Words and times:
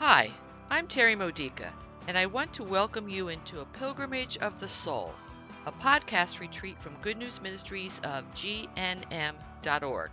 Hi, 0.00 0.32
I'm 0.70 0.86
Terry 0.86 1.16
Modica, 1.16 1.74
and 2.06 2.16
I 2.16 2.26
want 2.26 2.54
to 2.54 2.62
welcome 2.62 3.08
you 3.08 3.30
into 3.30 3.58
a 3.58 3.66
pilgrimage 3.66 4.38
of 4.38 4.60
the 4.60 4.68
soul, 4.68 5.12
a 5.66 5.72
podcast 5.72 6.38
retreat 6.38 6.80
from 6.80 7.02
Good 7.02 7.16
News 7.16 7.40
Ministries 7.40 7.98
of 8.04 8.24
GNM.org. 8.32 10.10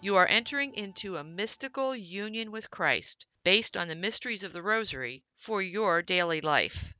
You 0.00 0.16
are 0.16 0.26
entering 0.26 0.72
into 0.72 1.18
a 1.18 1.22
mystical 1.22 1.94
union 1.94 2.50
with 2.50 2.70
Christ 2.70 3.26
based 3.44 3.76
on 3.76 3.88
the 3.88 3.94
mysteries 3.94 4.42
of 4.42 4.54
the 4.54 4.62
Rosary 4.62 5.22
for 5.36 5.60
your 5.60 6.00
daily 6.00 6.40
life. 6.40 6.94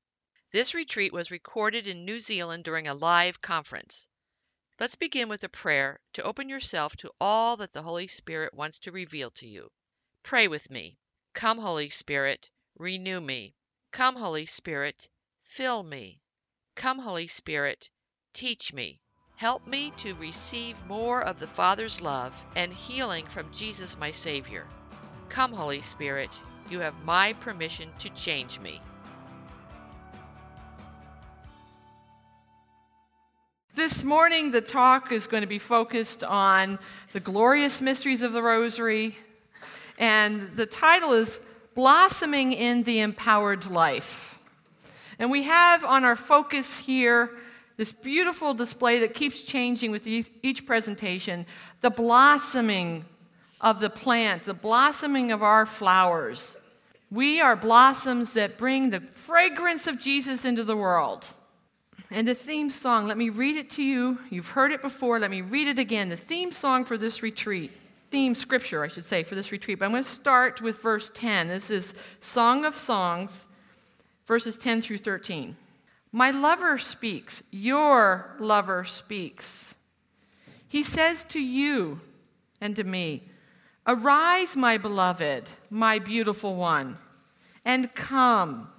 This 0.53 0.75
retreat 0.75 1.14
was 1.14 1.30
recorded 1.30 1.87
in 1.87 2.05
New 2.05 2.21
Zealand 2.21 2.64
during 2.64 2.87
a 2.87 2.93
live 2.93 3.41
conference. 3.41 4.11
Let's 4.79 4.96
begin 4.96 5.30
with 5.30 5.43
a 5.43 5.48
prayer 5.48 6.00
to 6.12 6.23
open 6.23 6.50
yourself 6.50 6.96
to 6.96 7.12
all 7.18 7.57
that 7.57 7.73
the 7.73 7.82
Holy 7.82 8.09
Spirit 8.09 8.53
wants 8.53 8.80
to 8.80 8.93
reveal 8.93 9.30
to 9.30 9.48
you. 9.48 9.71
Pray 10.23 10.48
with 10.48 10.71
me. 10.71 10.98
Come, 11.37 11.59
Holy 11.59 11.90
Spirit, 11.90 12.49
renew 12.79 13.21
me. 13.21 13.54
Come, 13.93 14.17
Holy 14.17 14.46
Spirit, 14.46 15.07
fill 15.43 15.82
me. 15.82 16.22
Come, 16.76 16.99
Holy 16.99 17.26
Spirit, 17.26 17.90
teach 18.32 18.72
me. 18.72 19.03
Help 19.36 19.67
me 19.67 19.93
to 19.99 20.14
receive 20.14 20.82
more 20.86 21.21
of 21.21 21.39
the 21.39 21.46
Father's 21.46 22.00
love 22.00 22.35
and 22.57 22.72
healing 22.72 23.26
from 23.26 23.53
Jesus, 23.53 23.99
my 23.99 24.12
Savior. 24.12 24.67
Come, 25.29 25.53
Holy 25.53 25.82
Spirit, 25.82 26.31
you 26.71 26.81
have 26.81 27.04
my 27.04 27.35
permission 27.35 27.90
to 27.98 28.09
change 28.14 28.59
me. 28.59 28.81
This 33.75 34.03
morning, 34.03 34.53
the 34.53 34.62
talk 34.62 35.12
is 35.12 35.27
going 35.27 35.42
to 35.42 35.47
be 35.47 35.59
focused 35.59 36.25
on 36.25 36.78
the 37.12 37.20
glorious 37.20 37.83
mysteries 37.83 38.23
of 38.23 38.33
the 38.33 38.42
Rosary, 38.42 39.19
and 39.98 40.55
the 40.56 40.67
title 40.67 41.12
is 41.12 41.41
Blossoming 41.75 42.53
in 42.53 42.83
the 42.84 43.00
Empowered 43.00 43.67
Life. 43.67 44.39
And 45.19 45.31
we 45.31 45.43
have 45.45 45.84
on 45.84 46.05
our 46.05 46.17
focus 46.17 46.77
here 46.77 47.31
this 47.77 47.93
beautiful 47.93 48.55
display 48.55 49.01
that 49.01 49.15
keeps 49.15 49.43
changing 49.43 49.91
with 49.91 50.07
each 50.07 50.67
presentation 50.67 51.47
the 51.81 51.91
blossoming 51.91 53.05
of 53.61 53.81
the 53.81 53.91
plant, 53.91 54.45
the 54.45 54.55
blossoming 54.55 55.33
of 55.33 55.43
our 55.43 55.67
flowers. 55.67 56.57
We 57.11 57.41
are 57.41 57.57
blossoms 57.57 58.33
that 58.33 58.59
bring 58.59 58.91
the 58.91 59.01
fragrance 59.01 59.87
of 59.87 59.98
Jesus 59.98 60.45
into 60.45 60.65
the 60.65 60.77
world. 60.77 61.25
And 62.11 62.27
the 62.27 62.35
theme 62.35 62.70
song, 62.70 63.07
let 63.07 63.17
me 63.17 63.31
read 63.31 63.57
it 63.57 63.70
to 63.73 63.83
you. 63.83 64.19
You've 64.31 64.48
heard 64.48 64.73
it 64.73 64.83
before. 64.83 65.19
Let 65.19 65.31
me 65.31 65.41
read 65.41 65.69
it 65.69 65.79
again. 65.79 66.09
The 66.09 66.17
theme 66.17 66.53
song 66.53 66.85
for 66.85 66.97
this 66.97 67.23
retreat 67.23 67.73
theme 68.17 68.34
scripture, 68.34 68.83
I 68.83 68.89
should 68.89 69.05
say, 69.05 69.25
for 69.25 69.34
this 69.34 69.53
retreat. 69.53 69.78
But 69.78 69.84
I'm 69.84 69.91
going 69.91 70.03
to 70.03 70.09
start 70.09 70.62
with 70.62 70.81
verse 70.81 71.11
10. 71.12 71.48
This 71.48 71.69
is 71.69 71.92
Song 72.23 72.64
of 72.64 72.75
Songs, 72.75 73.45
verses 74.25 74.56
10 74.56 74.81
through 74.81 74.97
13. 74.97 75.55
My 76.12 76.31
lover 76.31 76.78
speaks, 76.78 77.42
your 77.50 78.34
lover 78.39 78.86
speaks. 78.86 79.75
He 80.67 80.83
says 80.83 81.27
to 81.28 81.39
you 81.39 82.00
and 82.58 82.75
to 82.77 82.84
me, 82.84 83.23
Arise, 83.86 84.56
my 84.56 84.78
beloved, 84.78 85.51
my 85.69 85.98
beautiful 85.98 86.56
one, 86.56 86.97
and 87.67 87.95
come. 87.95 88.70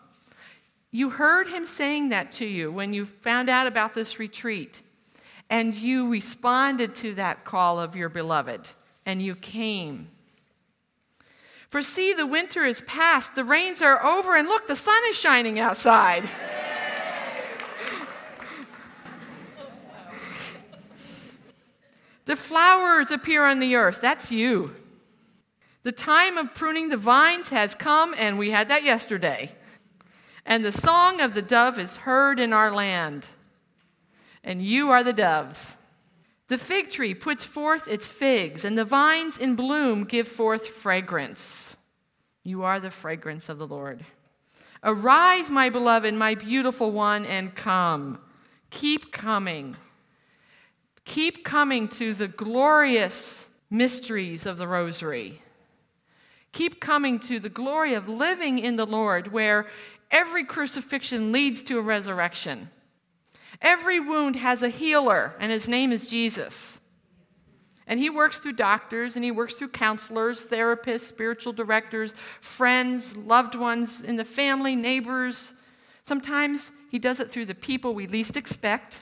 You 0.89 1.11
heard 1.11 1.47
him 1.47 1.67
saying 1.67 2.09
that 2.09 2.31
to 2.31 2.45
you 2.47 2.71
when 2.71 2.91
you 2.91 3.05
found 3.05 3.49
out 3.49 3.67
about 3.67 3.93
this 3.93 4.17
retreat, 4.17 4.81
and 5.51 5.75
you 5.75 6.09
responded 6.09 6.95
to 6.95 7.13
that 7.13 7.45
call 7.45 7.79
of 7.79 7.95
your 7.95 8.09
beloved 8.09 8.67
and 9.07 9.21
you 9.21 9.35
came. 9.35 10.09
For 11.69 11.81
see, 11.81 12.13
the 12.13 12.27
winter 12.27 12.65
is 12.65 12.81
past, 12.81 13.35
the 13.35 13.45
rains 13.45 13.81
are 13.81 14.05
over, 14.05 14.35
and 14.35 14.49
look, 14.49 14.67
the 14.67 14.75
sun 14.75 15.01
is 15.09 15.15
shining 15.15 15.57
outside. 15.59 16.29
the 22.25 22.35
flowers 22.35 23.09
appear 23.09 23.45
on 23.45 23.61
the 23.61 23.75
earth. 23.75 24.01
That's 24.01 24.29
you. 24.29 24.75
The 25.83 25.93
time 25.93 26.37
of 26.37 26.53
pruning 26.53 26.89
the 26.89 26.97
vines 26.97 27.47
has 27.49 27.75
come, 27.75 28.13
and 28.17 28.37
we 28.37 28.51
had 28.51 28.67
that 28.67 28.83
yesterday. 28.83 29.53
And 30.45 30.65
the 30.65 30.73
song 30.73 31.21
of 31.21 31.33
the 31.33 31.41
dove 31.41 31.79
is 31.79 31.95
heard 31.95 32.41
in 32.41 32.51
our 32.51 32.71
land. 32.71 33.25
And 34.43 34.61
you 34.61 34.89
are 34.89 35.03
the 35.03 35.13
doves. 35.13 35.76
The 36.47 36.57
fig 36.57 36.91
tree 36.91 37.13
puts 37.13 37.43
forth 37.43 37.87
its 37.87 38.07
figs, 38.07 38.63
and 38.63 38.77
the 38.77 38.85
vines 38.85 39.37
in 39.37 39.55
bloom 39.55 40.05
give 40.05 40.27
forth 40.27 40.67
fragrance. 40.67 41.75
You 42.43 42.63
are 42.63 42.79
the 42.79 42.91
fragrance 42.91 43.49
of 43.49 43.57
the 43.57 43.67
Lord. 43.67 44.05
Arise, 44.83 45.49
my 45.49 45.69
beloved, 45.69 46.13
my 46.13 46.35
beautiful 46.35 46.91
one, 46.91 47.25
and 47.25 47.53
come. 47.53 48.19
Keep 48.69 49.11
coming. 49.11 49.75
Keep 51.03 51.43
coming 51.43 51.89
to 51.89 52.13
the 52.13 52.29
glorious 52.29 53.47
mysteries 53.69 54.45
of 54.45 54.57
the 54.57 54.67
Rosary. 54.67 55.41
Keep 56.53 56.79
coming 56.79 57.19
to 57.19 57.39
the 57.39 57.49
glory 57.49 57.93
of 57.93 58.07
living 58.07 58.59
in 58.59 58.77
the 58.77 58.85
Lord, 58.85 59.33
where 59.33 59.67
every 60.09 60.45
crucifixion 60.45 61.33
leads 61.33 61.61
to 61.63 61.77
a 61.77 61.81
resurrection. 61.81 62.69
Every 63.61 63.99
wound 63.99 64.35
has 64.35 64.61
a 64.61 64.69
healer, 64.69 65.33
and 65.39 65.51
his 65.51 65.67
name 65.67 65.91
is 65.91 66.05
Jesus. 66.05 66.79
And 67.87 67.99
he 67.99 68.09
works 68.09 68.39
through 68.39 68.53
doctors, 68.53 69.15
and 69.15 69.23
he 69.23 69.31
works 69.31 69.55
through 69.55 69.69
counselors, 69.69 70.45
therapists, 70.45 71.05
spiritual 71.05 71.53
directors, 71.53 72.13
friends, 72.41 73.15
loved 73.15 73.55
ones 73.55 74.01
in 74.01 74.17
the 74.17 74.25
family, 74.25 74.75
neighbors. 74.75 75.53
Sometimes 76.03 76.71
he 76.89 76.99
does 76.99 77.19
it 77.19 77.31
through 77.31 77.45
the 77.45 77.55
people 77.55 77.95
we 77.95 78.07
least 78.07 78.37
expect. 78.37 79.01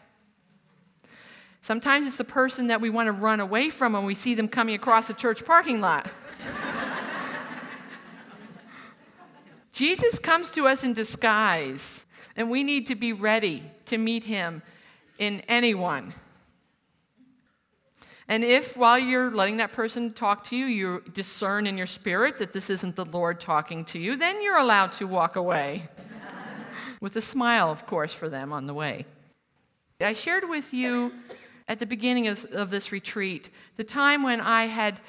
Sometimes 1.62 2.08
it's 2.08 2.18
the 2.18 2.24
person 2.24 2.68
that 2.68 2.80
we 2.80 2.92
want 2.92 3.08
to 3.08 3.12
run 3.12 3.40
away 3.40 3.72
from 3.72 3.94
when 3.94 4.06
we 4.06 4.14
see 4.14 4.36
them 4.36 4.48
coming 4.48 4.76
across 4.76 5.10
a 5.10 5.14
church 5.14 5.44
parking 5.44 5.82
lot. 5.82 6.08
Jesus 9.72 10.20
comes 10.20 10.52
to 10.52 10.68
us 10.68 10.84
in 10.84 10.94
disguise. 10.94 12.04
And 12.36 12.52
we 12.52 12.64
need 12.64 12.88
to 12.88 12.96
be 12.96 13.14
ready 13.14 13.64
to 13.88 13.98
meet 13.98 14.24
him 14.24 14.62
in 15.18 15.42
anyone. 15.48 16.14
And 18.28 18.44
if 18.44 18.76
while 18.76 18.98
you're 18.98 19.32
letting 19.32 19.58
that 19.58 19.72
person 19.72 20.14
talk 20.14 20.46
to 20.46 20.56
you, 20.56 20.66
you 20.66 21.04
discern 21.14 21.68
in 21.68 21.78
your 21.78 21.88
spirit 21.88 22.40
that 22.40 22.54
this 22.54 22.70
isn't 22.70 22.96
the 22.96 23.06
Lord 23.06 23.40
talking 23.40 23.86
to 23.86 24.00
you, 24.00 24.16
then 24.16 24.42
you're 24.42 24.58
allowed 24.58 24.94
to 24.94 25.06
walk 25.06 25.36
away. 25.36 25.90
with 27.02 27.16
a 27.16 27.22
smile, 27.22 27.70
of 27.70 27.86
course, 27.86 28.14
for 28.14 28.30
them 28.30 28.52
on 28.52 28.68
the 28.68 28.74
way. 28.74 29.06
I 30.02 30.14
shared 30.14 30.48
with 30.50 30.74
you 30.74 31.12
at 31.68 31.80
the 31.80 31.86
beginning 31.86 32.28
of, 32.28 32.46
of 32.46 32.70
this 32.70 32.92
retreat 32.92 33.50
the 33.78 33.84
time 33.84 34.24
when 34.24 34.42
I 34.42 34.66
had 34.66 35.00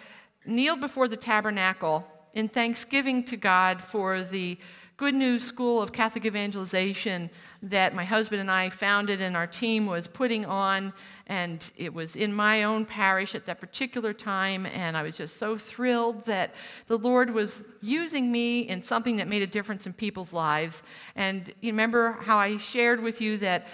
kneeled 0.45 0.81
before 0.81 1.09
the 1.09 1.17
tabernacle 1.17 2.07
in 2.35 2.49
thanksgiving 2.49 3.25
to 3.25 3.37
God 3.37 3.83
for 3.83 4.23
the 4.23 4.59
Good 4.99 5.15
News 5.15 5.45
School 5.45 5.83
of 5.83 5.93
Catholic 5.93 6.25
Evangelization 6.25 7.29
that 7.63 7.95
my 7.95 8.05
husband 8.05 8.41
and 8.41 8.51
I 8.51 8.71
founded 8.71 9.21
and 9.21 9.37
our 9.37 9.47
team 9.47 9.85
was 9.85 10.09
putting 10.09 10.47
on. 10.47 10.95
And 11.27 11.61
it 11.77 11.93
was 11.93 12.17
in 12.17 12.33
my 12.33 12.63
own 12.63 12.87
parish 12.87 13.35
at 13.35 13.45
that 13.45 13.61
particular 13.61 14.15
time. 14.15 14.65
And 14.65 14.97
I 14.97 15.03
was 15.03 15.19
just 15.19 15.37
so 15.37 15.59
thrilled 15.59 16.25
that 16.25 16.55
the 16.87 16.97
Lord 16.97 17.29
was 17.29 17.63
using 17.83 18.33
me 18.33 18.61
in 18.61 18.83
something 18.83 19.17
that 19.17 19.29
made 19.29 19.43
a 19.43 19.47
difference 19.47 19.85
in 19.85 19.93
people's 19.93 20.33
lives. 20.33 20.83
And 21.15 21.53
you 21.61 21.73
remember 21.73 22.13
how 22.23 22.39
I 22.39 22.57
shared 22.57 23.03
with 23.03 23.21
you 23.21 23.37
that 23.39 23.67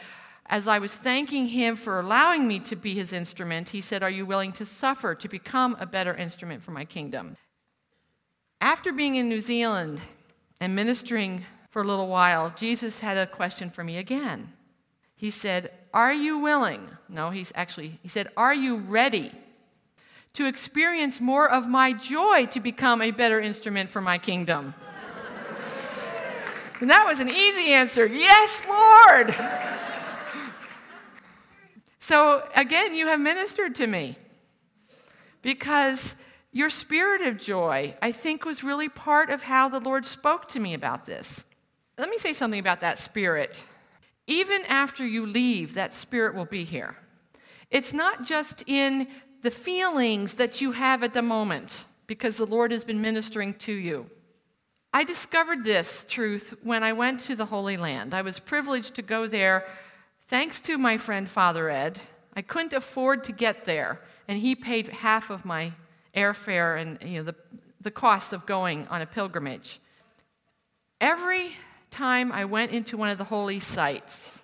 as 0.46 0.66
I 0.66 0.80
was 0.80 0.92
thanking 0.92 1.46
him 1.46 1.76
for 1.76 2.00
allowing 2.00 2.48
me 2.48 2.58
to 2.60 2.74
be 2.74 2.94
his 2.94 3.12
instrument, 3.12 3.68
he 3.68 3.80
said, 3.80 4.02
Are 4.02 4.10
you 4.10 4.26
willing 4.26 4.52
to 4.54 4.66
suffer 4.66 5.14
to 5.14 5.28
become 5.28 5.76
a 5.78 5.86
better 5.86 6.16
instrument 6.16 6.64
for 6.64 6.72
my 6.72 6.84
kingdom? 6.84 7.36
After 8.60 8.92
being 8.92 9.14
in 9.14 9.28
New 9.28 9.40
Zealand, 9.40 10.00
and 10.62 10.76
ministering 10.76 11.44
for 11.70 11.82
a 11.82 11.84
little 11.84 12.06
while, 12.06 12.52
Jesus 12.56 13.00
had 13.00 13.18
a 13.18 13.26
question 13.26 13.68
for 13.68 13.82
me 13.82 13.98
again. 13.98 14.52
He 15.16 15.28
said, 15.28 15.72
Are 15.92 16.12
you 16.12 16.38
willing? 16.38 16.88
No, 17.08 17.30
he's 17.30 17.50
actually, 17.56 17.98
he 18.00 18.08
said, 18.08 18.28
Are 18.36 18.54
you 18.54 18.76
ready 18.76 19.32
to 20.34 20.46
experience 20.46 21.20
more 21.20 21.50
of 21.50 21.66
my 21.66 21.92
joy 21.92 22.46
to 22.52 22.60
become 22.60 23.02
a 23.02 23.10
better 23.10 23.40
instrument 23.40 23.90
for 23.90 24.00
my 24.00 24.18
kingdom? 24.18 24.72
and 26.80 26.88
that 26.88 27.08
was 27.08 27.18
an 27.18 27.28
easy 27.28 27.72
answer. 27.72 28.06
Yes, 28.06 28.62
Lord. 28.68 29.34
so 31.98 32.48
again, 32.54 32.94
you 32.94 33.08
have 33.08 33.18
ministered 33.18 33.74
to 33.76 33.86
me 33.88 34.16
because 35.42 36.14
your 36.52 36.68
spirit 36.68 37.22
of 37.22 37.38
joy, 37.38 37.96
I 38.02 38.12
think, 38.12 38.44
was 38.44 38.62
really 38.62 38.88
part 38.88 39.30
of 39.30 39.42
how 39.42 39.68
the 39.68 39.80
Lord 39.80 40.04
spoke 40.04 40.48
to 40.48 40.60
me 40.60 40.74
about 40.74 41.06
this. 41.06 41.44
Let 41.98 42.10
me 42.10 42.18
say 42.18 42.34
something 42.34 42.60
about 42.60 42.80
that 42.80 42.98
spirit. 42.98 43.62
Even 44.26 44.64
after 44.66 45.06
you 45.06 45.26
leave, 45.26 45.74
that 45.74 45.94
spirit 45.94 46.34
will 46.34 46.44
be 46.44 46.64
here. 46.64 46.96
It's 47.70 47.94
not 47.94 48.24
just 48.24 48.64
in 48.66 49.08
the 49.42 49.50
feelings 49.50 50.34
that 50.34 50.60
you 50.60 50.72
have 50.72 51.02
at 51.02 51.14
the 51.14 51.22
moment, 51.22 51.86
because 52.06 52.36
the 52.36 52.46
Lord 52.46 52.70
has 52.70 52.84
been 52.84 53.00
ministering 53.00 53.54
to 53.54 53.72
you. 53.72 54.06
I 54.92 55.04
discovered 55.04 55.64
this 55.64 56.04
truth 56.06 56.54
when 56.62 56.82
I 56.82 56.92
went 56.92 57.20
to 57.20 57.34
the 57.34 57.46
Holy 57.46 57.78
Land. 57.78 58.12
I 58.12 58.20
was 58.20 58.38
privileged 58.38 58.94
to 58.96 59.02
go 59.02 59.26
there 59.26 59.66
thanks 60.28 60.60
to 60.62 60.76
my 60.76 60.98
friend 60.98 61.26
Father 61.26 61.70
Ed. 61.70 62.00
I 62.36 62.42
couldn't 62.42 62.74
afford 62.74 63.24
to 63.24 63.32
get 63.32 63.64
there, 63.64 64.00
and 64.28 64.38
he 64.38 64.54
paid 64.54 64.88
half 64.88 65.30
of 65.30 65.46
my 65.46 65.72
airfare 66.14 66.80
and 66.80 66.98
you 67.02 67.18
know, 67.18 67.24
the, 67.24 67.34
the 67.80 67.90
cost 67.90 68.32
of 68.32 68.46
going 68.46 68.86
on 68.88 69.02
a 69.02 69.06
pilgrimage. 69.06 69.80
Every 71.00 71.52
time 71.90 72.32
I 72.32 72.44
went 72.44 72.72
into 72.72 72.96
one 72.96 73.10
of 73.10 73.18
the 73.18 73.24
holy 73.24 73.60
sites 73.60 74.42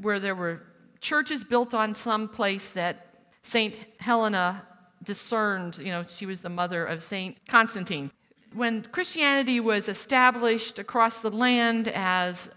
where 0.00 0.18
there 0.18 0.34
were 0.34 0.62
churches 1.00 1.44
built 1.44 1.74
on 1.74 1.94
some 1.94 2.28
place 2.28 2.68
that 2.68 3.06
St. 3.42 3.76
Helena 4.00 4.66
discerned, 5.02 5.78
you 5.78 5.86
know, 5.86 6.04
she 6.06 6.26
was 6.26 6.40
the 6.40 6.48
mother 6.48 6.84
of 6.84 7.02
St. 7.02 7.36
Constantine 7.46 8.10
when 8.54 8.82
Christianity 8.82 9.60
was 9.60 9.88
established 9.88 10.78
across 10.78 11.18
the 11.18 11.30
land 11.30 11.88
as 11.88 12.48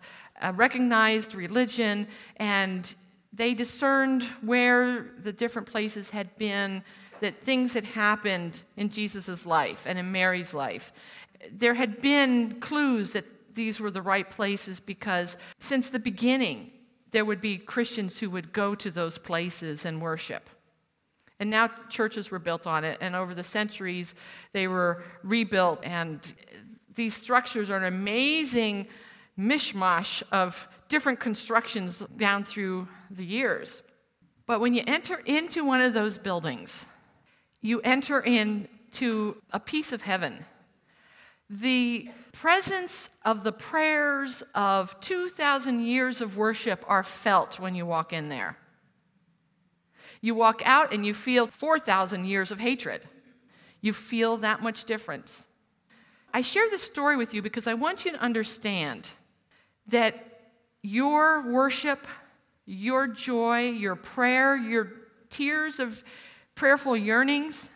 a 0.41 0.53
recognized 0.53 1.33
religion, 1.33 2.07
and 2.38 2.95
they 3.33 3.53
discerned 3.53 4.23
where 4.41 5.07
the 5.23 5.33
different 5.33 5.67
places 5.67 6.11
had 6.11 6.35
been, 6.38 6.83
that 7.22 7.44
things 7.44 7.74
had 7.74 7.86
happened 7.86 8.64
in 8.75 8.90
Jesus' 8.90 9.46
life 9.46 9.84
and 9.86 9.98
in 9.98 10.12
Mary's 10.12 10.54
life. 10.54 10.94
There 11.52 11.74
had 11.74 12.02
been 12.02 12.60
clues 12.60 13.12
that 13.12 13.25
these 13.54 13.80
were 13.80 13.92
the 13.92 14.02
right 14.02 14.30
places 14.30 14.80
because 14.80 15.38
since 15.60 15.90
the 15.90 16.00
beginning, 16.00 16.72
there 17.12 17.25
would 17.25 17.42
be 17.42 17.58
Christians 17.58 18.18
who 18.19 18.30
would 18.30 18.54
go 18.54 18.75
to 18.75 18.92
those 18.92 19.18
places 19.18 19.86
and 19.86 20.02
worship. 20.02 20.50
And 21.40 21.50
now 21.50 21.69
churches 21.90 22.31
were 22.31 22.40
built 22.40 22.66
on 22.66 22.84
it, 22.84 22.98
and 23.00 23.16
over 23.16 23.36
the 23.36 23.44
centuries, 23.44 24.16
they 24.54 24.68
were 24.68 25.04
rebuilt. 25.24 25.80
And 25.84 26.19
these 26.96 27.16
structures 27.16 27.69
are 27.69 27.78
an 27.78 27.86
amazing 27.86 28.88
mishmash 29.38 30.24
of 30.31 30.68
different 30.90 31.19
constructions 31.19 32.00
down 32.18 32.44
through 32.44 32.88
the 33.12 33.25
years. 33.25 33.84
But 34.48 34.62
when 34.62 34.74
you 34.74 34.84
enter 34.88 35.22
into 35.25 35.64
one 35.64 35.81
of 35.81 35.94
those 35.94 36.18
buildings, 36.18 36.86
you 37.62 37.81
enter 37.81 38.19
into 38.19 39.38
a 39.51 39.59
piece 39.59 39.92
of 39.92 40.01
heaven. 40.01 40.45
The 41.50 42.09
presence 42.33 43.09
of 43.24 43.44
the 43.44 43.51
prayers 43.51 44.44
of 44.54 45.00
2,000 45.00 45.80
years 45.86 46.21
of 46.21 46.38
worship 46.38 46.83
are 46.88 47.04
felt 47.04 47.59
when 47.59 47.74
you 47.74 47.86
walk 47.86 48.12
in 48.12 48.30
there. 48.30 48.57
You 50.21 50.36
walk 50.36 50.62
out 50.65 50.94
and 50.94 51.06
you 51.06 51.13
feel 51.13 51.48
4,000 51.48 52.25
years 52.25 52.51
of 52.51 52.59
hatred. 52.59 53.01
You 53.81 53.94
feel 53.94 54.38
that 54.38 54.62
much 54.62 54.86
difference. 54.86 55.48
I 56.33 56.42
share 56.42 56.69
this 56.69 56.81
story 56.81 57.15
with 57.15 57.33
you 57.33 57.42
because 57.42 57.68
I 57.68 57.75
want 57.75 58.04
you 58.04 58.12
to 58.12 58.19
understand 58.19 59.07
that 59.88 60.51
your 60.81 61.50
worship, 61.51 62.06
your 62.65 63.07
joy, 63.07 63.69
your 63.69 63.95
prayer, 63.95 64.56
your 64.56 64.92
tears 65.30 65.80
of 65.80 66.04
prayerful 66.57 66.98
yearnings, 66.98 67.69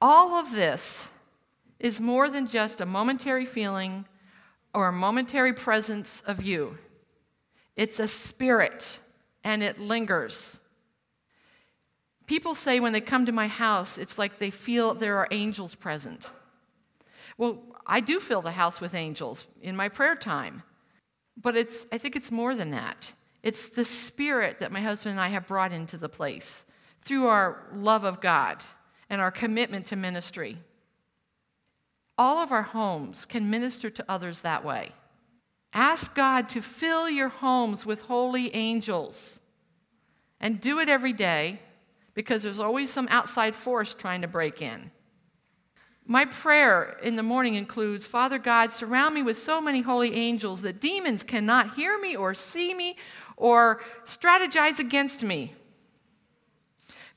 all 0.00 0.34
of 0.34 0.50
this 0.52 1.08
is 1.78 2.00
more 2.00 2.28
than 2.28 2.46
just 2.46 2.80
a 2.80 2.86
momentary 2.86 3.46
feeling 3.46 4.04
or 4.74 4.88
a 4.88 4.92
momentary 4.92 5.52
presence 5.52 6.22
of 6.26 6.42
you. 6.42 6.76
It's 7.76 8.00
a 8.00 8.08
spirit 8.08 8.98
and 9.44 9.62
it 9.62 9.80
lingers. 9.80 10.58
People 12.26 12.54
say 12.56 12.80
when 12.80 12.92
they 12.92 13.00
come 13.00 13.24
to 13.26 13.32
my 13.32 13.46
house, 13.46 13.96
it's 13.96 14.18
like 14.18 14.38
they 14.38 14.50
feel 14.50 14.92
there 14.92 15.16
are 15.16 15.28
angels 15.30 15.76
present. 15.76 16.26
Well, 17.38 17.62
I 17.86 18.00
do 18.00 18.18
fill 18.18 18.42
the 18.42 18.50
house 18.50 18.80
with 18.80 18.92
angels 18.92 19.44
in 19.62 19.76
my 19.76 19.88
prayer 19.88 20.16
time. 20.16 20.64
But 21.40 21.56
it's, 21.56 21.86
I 21.92 21.98
think 21.98 22.16
it's 22.16 22.32
more 22.32 22.56
than 22.56 22.70
that. 22.70 23.12
It's 23.44 23.68
the 23.68 23.84
spirit 23.84 24.58
that 24.58 24.72
my 24.72 24.80
husband 24.80 25.12
and 25.12 25.20
I 25.20 25.28
have 25.28 25.46
brought 25.46 25.72
into 25.72 25.96
the 25.96 26.08
place 26.08 26.64
through 27.04 27.26
our 27.26 27.66
love 27.74 28.04
of 28.04 28.20
God 28.20 28.62
and 29.10 29.20
our 29.20 29.30
commitment 29.30 29.86
to 29.86 29.96
ministry. 29.96 30.58
All 32.16 32.38
of 32.38 32.52
our 32.52 32.62
homes 32.62 33.24
can 33.26 33.50
minister 33.50 33.90
to 33.90 34.04
others 34.08 34.40
that 34.40 34.64
way. 34.64 34.92
Ask 35.72 36.14
God 36.14 36.48
to 36.50 36.62
fill 36.62 37.08
your 37.08 37.28
homes 37.28 37.86
with 37.86 38.02
holy 38.02 38.54
angels 38.54 39.38
and 40.40 40.60
do 40.60 40.80
it 40.80 40.88
every 40.88 41.12
day 41.12 41.60
because 42.14 42.42
there's 42.42 42.58
always 42.58 42.90
some 42.90 43.06
outside 43.10 43.54
force 43.54 43.94
trying 43.94 44.22
to 44.22 44.28
break 44.28 44.60
in. 44.60 44.90
My 46.10 46.24
prayer 46.24 46.98
in 47.02 47.16
the 47.16 47.22
morning 47.22 47.54
includes 47.54 48.06
Father 48.06 48.38
God, 48.38 48.72
surround 48.72 49.14
me 49.14 49.22
with 49.22 49.38
so 49.38 49.60
many 49.60 49.82
holy 49.82 50.14
angels 50.14 50.62
that 50.62 50.80
demons 50.80 51.22
cannot 51.22 51.74
hear 51.74 51.98
me 51.98 52.16
or 52.16 52.32
see 52.32 52.72
me 52.72 52.96
or 53.36 53.82
strategize 54.06 54.78
against 54.78 55.22
me. 55.22 55.54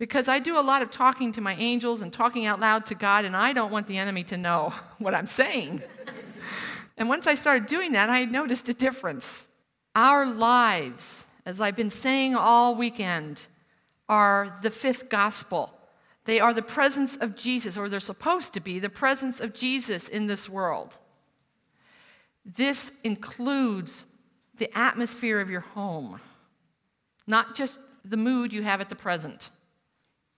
Because 0.02 0.28
I 0.28 0.40
do 0.40 0.58
a 0.58 0.62
lot 0.62 0.82
of 0.82 0.90
talking 0.90 1.32
to 1.34 1.42
my 1.42 1.54
angels 1.58 2.02
and 2.02 2.12
talking 2.12 2.48
out 2.48 2.60
loud 2.60 2.88
to 2.88 2.96
God, 2.96 3.24
and 3.24 3.38
I 3.38 3.54
don't 3.54 3.72
want 3.72 3.86
the 3.86 4.00
enemy 4.00 4.24
to 4.24 4.36
know 4.36 4.74
what 4.98 5.14
I'm 5.14 5.28
saying. 5.28 5.84
and 6.98 7.08
once 7.08 7.28
I 7.28 7.36
started 7.36 7.68
doing 7.68 7.92
that, 7.92 8.10
I 8.10 8.26
noticed 8.26 8.68
a 8.68 8.74
difference. 8.74 9.48
Our 9.96 10.26
lives, 10.26 11.24
as 11.46 11.62
I've 11.62 11.76
been 11.76 11.92
saying 11.92 12.34
all 12.34 12.74
weekend, 12.74 13.42
are 14.10 14.58
the 14.64 14.72
fifth 14.72 15.08
gospel. 15.08 15.72
They 16.26 16.40
are 16.40 16.56
the 16.56 16.64
presence 16.64 17.16
of 17.18 17.36
Jesus, 17.36 17.78
or 17.78 17.88
they're 17.88 18.00
supposed 18.00 18.56
to 18.56 18.60
be 18.60 18.80
the 18.80 18.90
presence 18.90 19.40
of 19.40 19.54
Jesus 19.54 20.08
in 20.08 20.26
this 20.26 20.50
world. 20.50 20.98
This 22.44 22.92
includes 23.04 24.06
the 24.58 24.76
atmosphere 24.76 25.40
of 25.40 25.52
your 25.52 25.62
home, 25.62 26.20
not 27.28 27.54
just 27.54 27.78
the 28.04 28.18
mood 28.18 28.52
you 28.52 28.64
have 28.64 28.82
at 28.82 28.90
the 28.90 28.96
present. 28.96 29.52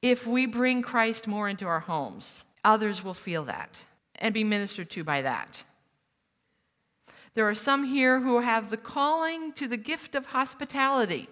If 0.04 0.28
we 0.28 0.46
bring 0.48 0.82
Christ 0.82 1.28
more 1.28 1.48
into 1.48 1.66
our 1.66 1.80
homes, 1.80 2.44
others 2.66 3.06
will 3.06 3.14
feel 3.14 3.46
that 3.46 3.78
and 4.16 4.34
be 4.34 4.44
ministered 4.44 4.90
to 4.92 5.04
by 5.06 5.22
that. 5.22 5.64
There 7.36 7.48
are 7.48 7.56
some 7.56 7.86
here 7.86 8.20
who 8.20 8.42
have 8.42 8.70
the 8.70 8.76
calling 8.76 9.54
to 9.54 9.66
the 9.66 9.78
gift 9.78 10.14
of 10.14 10.26
hospitality 10.26 11.30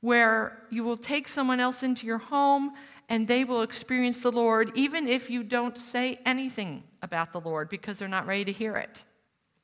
where 0.00 0.58
you 0.68 0.82
will 0.82 0.96
take 0.96 1.28
someone 1.28 1.60
else 1.60 1.84
into 1.84 2.04
your 2.04 2.18
home 2.18 2.72
and 3.08 3.28
they 3.28 3.44
will 3.44 3.62
experience 3.62 4.20
the 4.20 4.32
Lord, 4.32 4.72
even 4.74 5.06
if 5.06 5.30
you 5.30 5.44
don't 5.44 5.78
say 5.78 6.18
anything 6.26 6.82
about 7.02 7.32
the 7.32 7.40
Lord 7.40 7.68
because 7.68 8.00
they're 8.00 8.08
not 8.08 8.26
ready 8.26 8.44
to 8.46 8.52
hear 8.52 8.76
it. 8.76 9.04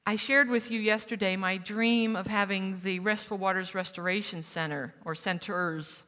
I 0.06 0.14
shared 0.14 0.48
with 0.48 0.70
you 0.70 0.78
yesterday 0.78 1.34
my 1.34 1.56
dream 1.56 2.14
of 2.14 2.28
having 2.28 2.78
the 2.84 3.00
Restful 3.00 3.36
Waters 3.36 3.74
Restoration 3.74 4.44
Center 4.44 4.94
or 5.04 5.16
centers, 5.16 6.04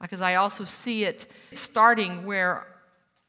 Uh, 0.00 0.04
because 0.04 0.20
I 0.20 0.36
also 0.36 0.64
see 0.64 1.04
it 1.04 1.26
starting 1.52 2.26
where 2.26 2.66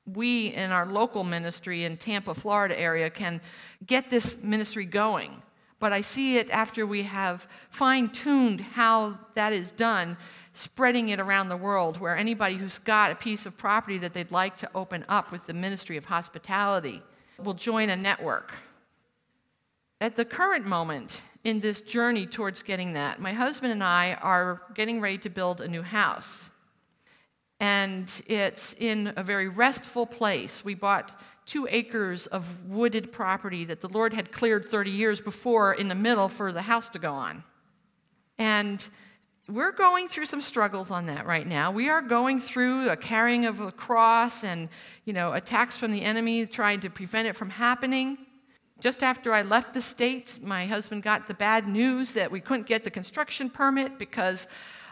we 0.06 0.48
in 0.48 0.72
our 0.72 0.86
local 0.86 1.24
ministry 1.24 1.84
in 1.84 1.98
Tampa, 1.98 2.34
Florida 2.34 2.80
area 2.80 3.10
can 3.10 3.42
get 3.86 4.10
this 4.10 4.38
ministry 4.42 4.86
going. 4.86 5.42
But 5.80 5.94
I 5.94 6.02
see 6.02 6.38
it 6.38 6.50
after 6.52 6.86
we 6.86 7.04
have 7.04 7.48
fine 7.70 8.10
tuned 8.10 8.62
how 8.62 9.18
that 9.34 9.52
is 9.52 9.72
done 9.72 10.18
spreading 10.54 11.10
it 11.10 11.20
around 11.20 11.50
the 11.50 11.58
world 11.58 12.00
where 12.00 12.16
anybody 12.16 12.56
who's 12.56 12.80
got 12.80 13.12
a 13.12 13.16
piece 13.16 13.46
of 13.46 13.58
property 13.58 13.98
that 13.98 14.14
they'd 14.14 14.32
like 14.32 14.58
to 14.58 14.70
open 14.74 15.06
up 15.10 15.32
with 15.32 15.46
the 15.48 15.54
Ministry 15.54 15.98
of 15.98 16.06
Hospitality 16.06 17.02
will 17.38 17.54
join 17.54 17.90
a 17.90 17.96
network. 17.96 18.54
At 20.00 20.16
the 20.16 20.24
current 20.24 20.66
moment 20.66 21.22
in 21.44 21.60
this 21.60 21.82
journey 21.82 22.26
towards 22.26 22.64
getting 22.64 22.94
that, 22.94 23.20
my 23.20 23.34
husband 23.34 23.74
and 23.74 23.84
I 23.84 24.14
are 24.22 24.62
getting 24.74 25.02
ready 25.02 25.18
to 25.20 25.30
build 25.30 25.62
a 25.62 25.68
new 25.68 25.82
house. 25.82 26.52
And 27.60 28.12
it's 28.28 28.76
in 28.80 29.14
a 29.16 29.24
very 29.24 29.48
restful 29.48 30.06
place. 30.06 30.64
We 30.66 30.74
bought 30.76 31.20
two 31.46 31.68
acres 31.70 32.28
of 32.28 32.46
wooded 32.68 33.12
property 33.12 33.66
that 33.66 33.82
the 33.82 33.90
Lord 33.90 34.14
had 34.14 34.32
cleared 34.32 34.66
30 34.66 34.92
years 34.92 35.22
before 35.22 35.74
in 35.74 35.88
the 35.88 35.96
middle 35.96 36.28
for 36.28 36.52
the 36.52 36.62
house 36.62 36.90
to 36.90 37.00
go 37.00 37.14
on. 37.14 37.44
And 38.38 38.84
we're 39.48 39.72
going 39.72 40.10
through 40.10 40.26
some 40.26 40.42
struggles 40.42 40.90
on 40.90 41.06
that 41.06 41.28
right 41.28 41.46
now. 41.46 41.72
We 41.72 41.88
are 41.88 42.02
going 42.02 42.42
through 42.42 42.90
a 42.90 42.98
carrying 42.98 43.46
of 43.46 43.60
a 43.60 43.72
cross 43.72 44.44
and, 44.44 44.70
you 45.06 45.14
know, 45.14 45.34
attacks 45.34 45.78
from 45.78 45.92
the 45.92 46.02
enemy 46.02 46.48
trying 46.48 46.80
to 46.80 46.90
prevent 46.90 47.28
it 47.28 47.36
from 47.36 47.52
happening. 47.52 48.18
Just 48.80 49.04
after 49.04 49.34
I 49.34 49.44
left 49.44 49.74
the 49.74 49.82
States, 49.82 50.40
my 50.42 50.66
husband 50.66 51.04
got 51.04 51.28
the 51.28 51.34
bad 51.36 51.68
news 51.68 52.14
that 52.14 52.32
we 52.32 52.42
couldn't 52.42 52.66
get 52.66 52.84
the 52.84 52.92
construction 52.92 53.50
permit 53.50 54.00
because 54.00 54.48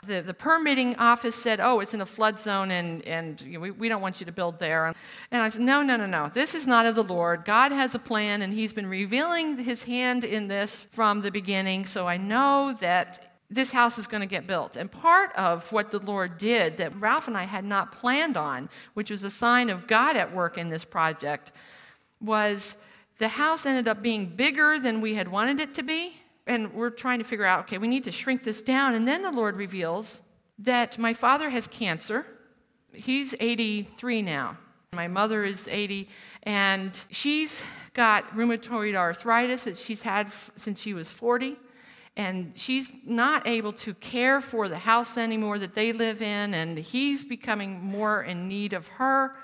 the, 0.08 0.22
the 0.22 0.34
permitting 0.34 0.96
office 0.98 1.36
said, 1.36 1.60
oh, 1.60 1.80
it's 1.80 1.94
in 1.94 2.02
a 2.02 2.06
flood 2.06 2.40
zone 2.40 2.72
and, 2.72 3.02
and 3.06 3.42
you 3.42 3.54
know, 3.54 3.60
we, 3.60 3.72
we 3.72 3.90
don't 3.90 4.02
want 4.02 4.20
you 4.20 4.26
to 4.26 4.32
build 4.32 4.60
there. 4.60 4.94
And 5.32 5.42
I 5.42 5.50
said, 5.50 5.62
no, 5.62 5.82
no, 5.82 5.96
no, 5.96 6.06
no. 6.06 6.32
This 6.34 6.56
is 6.56 6.68
not 6.68 6.86
of 6.86 6.96
the 6.96 7.04
Lord. 7.04 7.46
God 7.46 7.72
has 7.72 7.96
a 7.96 8.00
plan, 8.00 8.42
and 8.42 8.54
He's 8.54 8.74
been 8.74 8.88
revealing 8.88 9.58
His 9.58 9.84
hand 9.84 10.24
in 10.24 10.48
this 10.48 10.86
from 10.92 11.22
the 11.22 11.32
beginning. 11.32 11.86
So 11.86 12.08
I 12.08 12.18
know 12.18 12.76
that 12.80 13.34
this 13.50 13.72
house 13.72 13.98
is 13.98 14.08
going 14.08 14.22
to 14.22 14.28
get 14.28 14.48
built. 14.48 14.76
And 14.76 14.92
part 14.92 15.32
of 15.36 15.72
what 15.72 15.92
the 15.92 16.00
Lord 16.00 16.38
did 16.38 16.78
that 16.78 17.00
Ralph 17.00 17.28
and 17.28 17.38
I 17.38 17.44
had 17.44 17.66
not 17.66 17.92
planned 17.92 18.38
on, 18.38 18.70
which 18.96 19.12
was 19.12 19.24
a 19.24 19.30
sign 19.30 19.70
of 19.70 19.88
God 19.88 20.16
at 20.16 20.34
work 20.34 20.58
in 20.58 20.70
this 20.70 20.84
project, 20.84 21.52
was 22.20 22.76
the 23.20 23.28
house 23.28 23.66
ended 23.66 23.88
up 23.88 24.02
being 24.02 24.26
bigger 24.26 24.80
than 24.80 25.02
we 25.02 25.14
had 25.14 25.28
wanted 25.28 25.60
it 25.60 25.74
to 25.76 25.84
be. 25.84 26.18
And 26.46 26.74
we're 26.74 26.90
trying 26.90 27.20
to 27.20 27.26
figure 27.26 27.46
out 27.46 27.62
okay, 27.62 27.78
we 27.78 27.88
need 27.88 28.04
to 28.06 28.12
shrink 28.12 28.44
this 28.44 28.62
down. 28.62 28.96
And 28.96 29.08
then 29.08 29.22
the 29.22 29.32
Lord 29.32 29.56
reveals 29.56 30.22
that 30.60 30.98
my 30.98 31.14
father 31.14 31.50
has 31.50 31.68
cancer. 31.68 32.26
He's 32.94 33.34
83 33.40 34.22
now. 34.22 34.58
My 34.92 35.08
mother 35.08 35.44
is 35.44 35.68
80, 35.68 36.08
and 36.44 36.92
she's 37.10 37.62
got 37.96 38.30
rheumatoid 38.36 38.96
arthritis 38.96 39.64
that 39.64 39.78
she's 39.78 40.04
had 40.04 40.32
since 40.56 40.80
she 40.80 40.94
was 40.94 41.10
40 41.10 41.58
and 42.16 42.52
she's 42.56 42.92
not 43.06 43.48
able 43.48 43.74
to 43.74 43.94
care 43.96 44.40
for 44.40 44.70
the 44.70 44.78
house 44.78 45.18
anymore 45.18 45.58
that 45.60 45.74
they 45.74 45.92
live 45.94 46.22
in, 46.22 46.54
and 46.54 46.78
he's 46.78 47.26
becoming 47.26 47.82
more 47.82 48.24
in 48.24 48.48
need 48.48 48.74
of 48.74 48.88
her, 48.88 49.36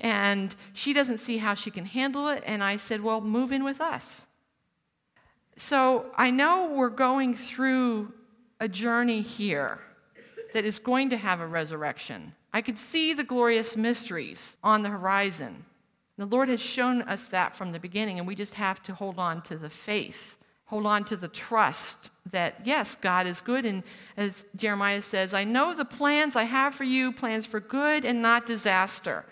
and 0.00 0.54
she 0.72 0.92
doesn't 0.92 1.18
see 1.18 1.36
how 1.38 1.54
she 1.54 1.70
can 1.70 1.84
handle 1.84 2.28
it. 2.28 2.42
And 2.46 2.62
I 2.62 2.76
said, 2.76 3.02
Well, 3.02 3.20
move 3.20 3.52
in 3.52 3.62
with 3.62 3.80
us. 3.80 4.26
So 5.58 6.06
I 6.16 6.30
know 6.30 6.72
we're 6.72 6.88
going 6.88 7.34
through 7.34 8.12
a 8.60 8.68
journey 8.68 9.22
here 9.22 9.80
that 10.54 10.64
is 10.64 10.78
going 10.78 11.10
to 11.10 11.16
have 11.16 11.40
a 11.40 11.46
resurrection. 11.46 12.34
I 12.52 12.62
could 12.62 12.78
see 12.78 13.12
the 13.12 13.24
glorious 13.24 13.76
mysteries 13.76 14.56
on 14.64 14.82
the 14.82 14.88
horizon. 14.88 15.64
The 16.16 16.26
Lord 16.26 16.48
has 16.48 16.60
shown 16.60 17.02
us 17.02 17.26
that 17.28 17.54
from 17.54 17.72
the 17.72 17.78
beginning, 17.78 18.18
and 18.18 18.26
we 18.26 18.34
just 18.34 18.54
have 18.54 18.82
to 18.84 18.94
hold 18.94 19.18
on 19.18 19.42
to 19.42 19.56
the 19.56 19.70
faith 19.70 20.38
hold 20.68 20.84
on 20.84 21.02
to 21.02 21.16
the 21.16 21.28
trust 21.28 22.10
that, 22.30 22.60
yes, 22.64 22.94
God 23.00 23.26
is 23.26 23.40
good. 23.40 23.64
And 23.64 23.82
as 24.18 24.44
Jeremiah 24.54 25.00
says, 25.00 25.32
I 25.32 25.44
know 25.44 25.74
the 25.74 25.84
plans 25.84 26.36
I 26.36 26.42
have 26.42 26.74
for 26.74 26.84
you, 26.84 27.10
plans 27.10 27.46
for 27.46 27.58
good 27.58 28.04
and 28.04 28.20
not 28.20 28.44
disaster. 28.44 29.24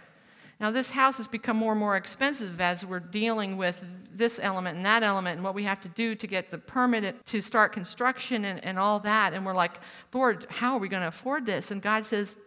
Now, 0.58 0.70
this 0.70 0.88
house 0.88 1.18
has 1.18 1.26
become 1.26 1.58
more 1.58 1.72
and 1.72 1.80
more 1.80 1.96
expensive 1.96 2.60
as 2.62 2.84
we're 2.84 3.00
dealing 3.00 3.58
with 3.58 3.84
this 4.10 4.38
element 4.42 4.76
and 4.76 4.86
that 4.86 5.02
element 5.02 5.36
and 5.36 5.44
what 5.44 5.54
we 5.54 5.64
have 5.64 5.82
to 5.82 5.88
do 5.88 6.14
to 6.14 6.26
get 6.26 6.50
the 6.50 6.56
permit 6.56 7.24
to 7.26 7.42
start 7.42 7.74
construction 7.74 8.46
and, 8.46 8.64
and 8.64 8.78
all 8.78 8.98
that. 9.00 9.34
And 9.34 9.44
we're 9.44 9.54
like, 9.54 9.78
Lord, 10.14 10.46
how 10.48 10.74
are 10.74 10.78
we 10.78 10.88
going 10.88 11.02
to 11.02 11.08
afford 11.08 11.44
this? 11.44 11.70
And 11.70 11.82
God 11.82 12.06
says, 12.06 12.38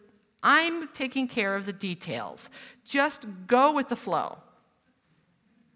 I'm 0.41 0.87
taking 0.89 1.27
care 1.27 1.55
of 1.55 1.65
the 1.65 1.73
details. 1.73 2.49
Just 2.83 3.25
go 3.45 3.73
with 3.73 3.89
the 3.89 3.95
flow. 3.95 4.39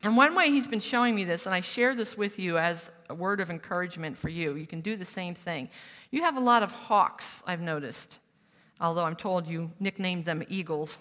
And 0.02 0.18
one 0.18 0.36
way 0.36 0.50
he's 0.50 0.68
been 0.68 0.80
showing 0.80 1.16
me 1.16 1.24
this, 1.24 1.46
and 1.46 1.54
I 1.54 1.62
share 1.62 1.96
this 1.96 2.18
with 2.18 2.40
you 2.40 2.58
as 2.58 2.92
a 3.10 3.16
word 3.16 3.40
of 3.40 3.50
encouragement 3.50 4.18
for 4.18 4.30
you, 4.30 4.56
you 4.56 4.68
can 4.68 4.82
do 4.82 4.98
the 4.98 5.06
same 5.06 5.36
thing. 5.36 5.70
You 6.12 6.24
have 6.24 6.36
a 6.36 6.42
lot 6.42 6.64
of 6.64 6.72
hawks, 6.72 7.42
I've 7.48 7.62
noticed, 7.62 8.20
although 8.82 9.06
I'm 9.06 9.16
told 9.16 9.48
you 9.48 9.72
nicknamed 9.80 10.26
them 10.26 10.44
eagles. 10.50 10.98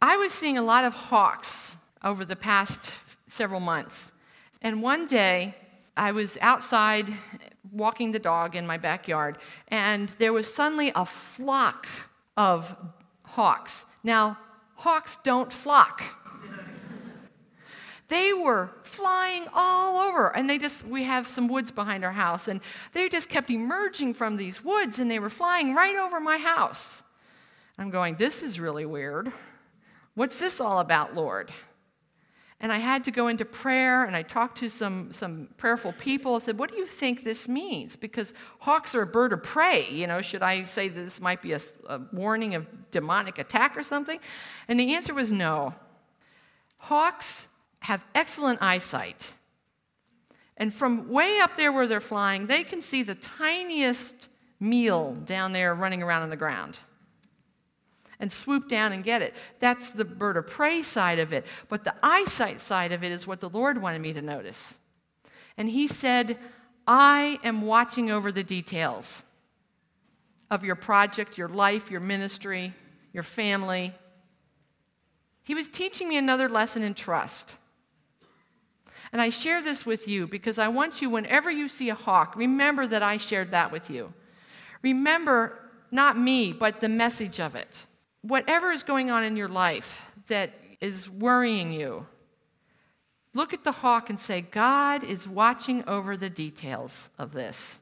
I 0.00 0.16
was 0.16 0.32
seeing 0.32 0.58
a 0.58 0.62
lot 0.62 0.84
of 0.84 0.92
hawks 0.92 1.76
over 2.04 2.24
the 2.24 2.36
past 2.36 2.78
several 3.26 3.60
months. 3.60 4.12
And 4.62 4.82
one 4.82 5.06
day, 5.06 5.54
I 5.96 6.12
was 6.12 6.38
outside 6.40 7.12
walking 7.72 8.12
the 8.12 8.18
dog 8.18 8.54
in 8.54 8.66
my 8.66 8.76
backyard, 8.78 9.38
and 9.68 10.08
there 10.18 10.32
was 10.32 10.52
suddenly 10.52 10.92
a 10.94 11.04
flock 11.04 11.86
of 12.36 12.74
hawks. 13.24 13.84
Now, 14.04 14.38
hawks 14.76 15.18
don't 15.24 15.52
flock. 15.52 16.02
They 18.06 18.32
were 18.32 18.70
flying 18.84 19.46
all 19.52 19.98
over. 19.98 20.34
And 20.34 20.48
they 20.48 20.56
just, 20.58 20.86
we 20.86 21.04
have 21.04 21.28
some 21.28 21.46
woods 21.46 21.70
behind 21.70 22.04
our 22.04 22.12
house, 22.12 22.48
and 22.48 22.60
they 22.94 23.08
just 23.08 23.28
kept 23.28 23.50
emerging 23.50 24.14
from 24.14 24.36
these 24.36 24.64
woods, 24.64 24.98
and 24.98 25.10
they 25.10 25.18
were 25.18 25.30
flying 25.30 25.74
right 25.74 25.96
over 25.96 26.20
my 26.20 26.38
house. 26.38 27.02
I'm 27.76 27.90
going, 27.90 28.14
this 28.16 28.42
is 28.42 28.58
really 28.58 28.86
weird. 28.86 29.32
What's 30.18 30.40
this 30.40 30.60
all 30.60 30.80
about, 30.80 31.14
Lord? 31.14 31.52
And 32.58 32.72
I 32.72 32.78
had 32.78 33.04
to 33.04 33.12
go 33.12 33.28
into 33.28 33.44
prayer 33.44 34.02
and 34.02 34.16
I 34.16 34.22
talked 34.22 34.58
to 34.58 34.68
some, 34.68 35.12
some 35.12 35.46
prayerful 35.58 35.92
people. 35.92 36.34
I 36.34 36.38
said, 36.40 36.58
What 36.58 36.72
do 36.72 36.76
you 36.76 36.88
think 36.88 37.22
this 37.22 37.46
means? 37.46 37.94
Because 37.94 38.32
hawks 38.58 38.96
are 38.96 39.02
a 39.02 39.06
bird 39.06 39.32
of 39.32 39.44
prey. 39.44 39.88
You 39.88 40.08
know, 40.08 40.20
should 40.20 40.42
I 40.42 40.64
say 40.64 40.88
that 40.88 41.00
this 41.00 41.20
might 41.20 41.40
be 41.40 41.52
a, 41.52 41.60
a 41.88 42.00
warning 42.10 42.56
of 42.56 42.66
demonic 42.90 43.38
attack 43.38 43.76
or 43.76 43.84
something? 43.84 44.18
And 44.66 44.80
the 44.80 44.96
answer 44.96 45.14
was 45.14 45.30
no. 45.30 45.72
Hawks 46.78 47.46
have 47.78 48.04
excellent 48.12 48.60
eyesight. 48.60 49.34
And 50.56 50.74
from 50.74 51.08
way 51.10 51.38
up 51.38 51.56
there 51.56 51.70
where 51.70 51.86
they're 51.86 52.00
flying, 52.00 52.48
they 52.48 52.64
can 52.64 52.82
see 52.82 53.04
the 53.04 53.14
tiniest 53.14 54.16
meal 54.58 55.14
down 55.24 55.52
there 55.52 55.76
running 55.76 56.02
around 56.02 56.22
on 56.22 56.30
the 56.30 56.36
ground 56.36 56.76
and 58.20 58.32
swoop 58.32 58.68
down 58.68 58.92
and 58.92 59.04
get 59.04 59.22
it. 59.22 59.34
That's 59.60 59.90
the 59.90 60.04
bird 60.04 60.36
of 60.36 60.46
prey 60.46 60.82
side 60.82 61.18
of 61.18 61.32
it. 61.32 61.44
But 61.68 61.84
the 61.84 61.94
eyesight 62.02 62.60
side 62.60 62.92
of 62.92 63.04
it 63.04 63.12
is 63.12 63.26
what 63.26 63.40
the 63.40 63.48
Lord 63.48 63.80
wanted 63.80 64.00
me 64.00 64.12
to 64.12 64.22
notice. 64.22 64.76
And 65.56 65.68
He 65.68 65.88
said, 65.88 66.38
I 66.86 67.38
am 67.44 67.62
watching 67.62 68.10
over 68.10 68.32
the 68.32 68.42
details 68.42 69.22
of 70.50 70.64
your 70.64 70.76
project, 70.76 71.36
your 71.36 71.48
life, 71.48 71.90
your 71.90 72.00
ministry, 72.00 72.74
your 73.12 73.22
family. 73.22 73.94
He 75.44 75.54
was 75.54 75.68
teaching 75.68 76.08
me 76.08 76.16
another 76.16 76.48
lesson 76.48 76.82
in 76.82 76.94
trust. 76.94 77.54
And 79.12 79.22
I 79.22 79.30
share 79.30 79.62
this 79.62 79.86
with 79.86 80.06
you 80.08 80.26
because 80.26 80.58
I 80.58 80.68
want 80.68 81.00
you, 81.00 81.08
whenever 81.08 81.50
you 81.50 81.68
see 81.68 81.88
a 81.88 81.94
hawk, 81.94 82.36
remember 82.36 82.86
that 82.86 83.02
I 83.02 83.16
shared 83.16 83.52
that 83.52 83.72
with 83.72 83.88
you. 83.90 84.12
Remember 84.82 85.58
not 85.90 86.18
me, 86.18 86.52
but 86.52 86.80
the 86.80 86.88
message 86.88 87.40
of 87.40 87.54
it. 87.54 87.86
Whatever 88.28 88.70
is 88.72 88.82
going 88.82 89.10
on 89.10 89.24
in 89.24 89.38
your 89.38 89.48
life 89.48 90.02
that 90.26 90.52
is 90.82 91.08
worrying 91.08 91.72
you, 91.72 92.06
look 93.32 93.54
at 93.54 93.64
the 93.64 93.72
hawk 93.72 94.10
and 94.10 94.20
say, 94.20 94.42
God 94.42 95.02
is 95.02 95.26
watching 95.26 95.82
over 95.88 96.14
the 96.14 96.28
details 96.28 97.08
of 97.18 97.32
this. 97.32 97.78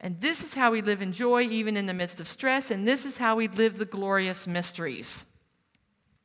And 0.00 0.18
this 0.18 0.42
is 0.42 0.54
how 0.54 0.70
we 0.70 0.80
live 0.80 1.02
in 1.02 1.12
joy, 1.12 1.42
even 1.42 1.76
in 1.76 1.84
the 1.84 1.92
midst 1.92 2.20
of 2.20 2.28
stress, 2.28 2.70
and 2.70 2.88
this 2.88 3.04
is 3.04 3.18
how 3.18 3.36
we 3.36 3.48
live 3.48 3.76
the 3.76 3.84
glorious 3.84 4.46
mysteries. 4.46 5.26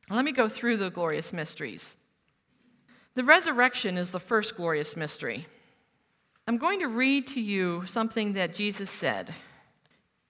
Let 0.08 0.24
me 0.24 0.32
go 0.32 0.48
through 0.48 0.78
the 0.78 0.90
glorious 0.90 1.34
mysteries. 1.34 1.98
The 3.16 3.24
resurrection 3.24 3.98
is 3.98 4.10
the 4.10 4.18
first 4.18 4.56
glorious 4.56 4.96
mystery. 4.96 5.46
I'm 6.48 6.56
going 6.56 6.80
to 6.80 6.88
read 6.88 7.26
to 7.28 7.40
you 7.40 7.84
something 7.84 8.32
that 8.32 8.54
Jesus 8.54 8.90
said. 8.90 9.34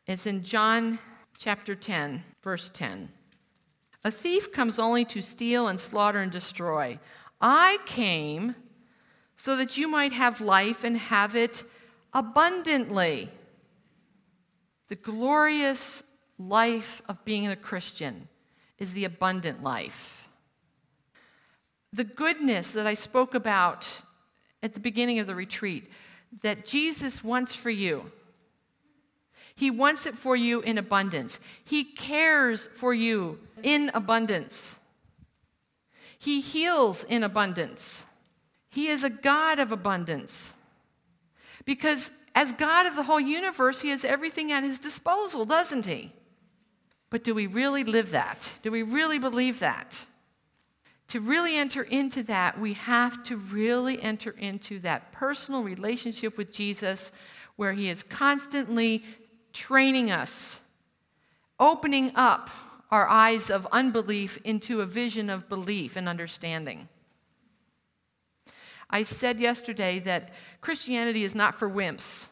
It's 0.09 0.27
in 0.27 0.43
John 0.43 0.99
chapter 1.41 1.75
10, 1.75 2.23
verse 2.43 2.71
10. 2.73 3.09
A 4.05 4.13
thief 4.13 4.53
comes 4.53 4.79
only 4.79 5.05
to 5.07 5.21
steal 5.21 5.67
and 5.67 5.81
slaughter 5.81 6.21
and 6.21 6.31
destroy. 6.31 7.01
I 7.41 7.79
came 7.85 8.55
so 9.35 9.57
that 9.57 9.77
you 9.77 9.89
might 9.89 10.13
have 10.13 10.41
life 10.41 10.85
and 10.85 10.97
have 10.97 11.35
it 11.35 11.65
abundantly. 12.13 13.31
The 14.89 14.95
glorious 14.95 16.05
life 16.39 17.03
of 17.09 17.25
being 17.25 17.49
a 17.49 17.57
Christian 17.57 18.29
is 18.79 18.93
the 18.93 19.05
abundant 19.05 19.63
life 19.65 20.21
the 21.93 22.05
goodness 22.05 22.73
that 22.73 22.87
I 22.87 22.95
spoke 22.95 23.35
about 23.35 23.87
at 24.63 24.75
the 24.75 24.81
beginning 24.81 25.19
of 25.19 25.27
the 25.27 25.35
retreat 25.35 25.91
that 26.43 26.65
Jesus 26.65 27.25
wants 27.25 27.55
for 27.55 27.71
you. 27.71 28.13
He 29.61 29.71
wants 29.71 30.07
it 30.07 30.17
for 30.17 30.35
you 30.35 30.63
in 30.63 30.79
abundance. 30.79 31.39
He 31.63 31.85
cares 31.85 32.71
for 32.77 32.95
you 32.95 33.39
in 33.63 33.91
abundance. 33.93 34.77
He 36.19 36.41
heals 36.41 37.05
in 37.05 37.23
abundance. 37.23 38.05
He 38.71 38.89
is 38.89 39.05
a 39.05 39.11
God 39.11 39.59
of 39.59 39.71
abundance. 39.71 40.55
Because 41.67 42.11
as 42.35 42.55
God 42.55 42.87
of 42.87 42.97
the 42.97 43.03
whole 43.03 43.21
universe, 43.21 43.83
He 43.83 43.91
has 43.91 44.03
everything 44.03 44.51
at 44.51 44.65
His 44.65 44.79
disposal, 44.79 45.45
doesn't 45.45 45.85
He? 45.85 46.15
But 47.11 47.23
do 47.23 47.35
we 47.35 47.47
really 47.47 47.85
live 47.85 48.13
that? 48.13 48.49
Do 48.63 48.71
we 48.71 48.83
really 48.83 49.19
believe 49.19 49.59
that? 49.59 49.95
to 51.09 51.21
really 51.21 51.57
enter 51.57 51.83
into 51.83 52.23
that, 52.23 52.61
we 52.61 52.73
have 52.75 53.25
to 53.25 53.37
really 53.37 54.01
enter 54.01 54.31
into 54.31 54.79
that 54.79 55.11
personal 55.11 55.65
relationship 55.65 56.39
with 56.39 56.53
Jesus 56.53 57.11
where 57.57 57.73
He 57.73 57.91
is 57.91 58.05
constantly 58.05 59.03
training 59.53 60.11
us, 60.11 60.61
opening 61.59 62.13
up 62.15 62.51
our 62.91 63.09
eyes 63.09 63.51
of 63.51 63.67
unbelief 63.71 64.39
into 64.45 64.81
a 64.81 64.87
vision 64.87 65.31
of 65.31 65.49
belief 65.49 65.97
and 65.97 66.09
understanding. 66.09 66.89
I 68.89 69.05
said 69.05 69.39
yesterday 69.39 70.01
that 70.01 70.31
Christianity 70.61 71.23
is 71.23 71.35
not 71.35 71.59
for 71.59 71.71
wimps. 71.71 72.27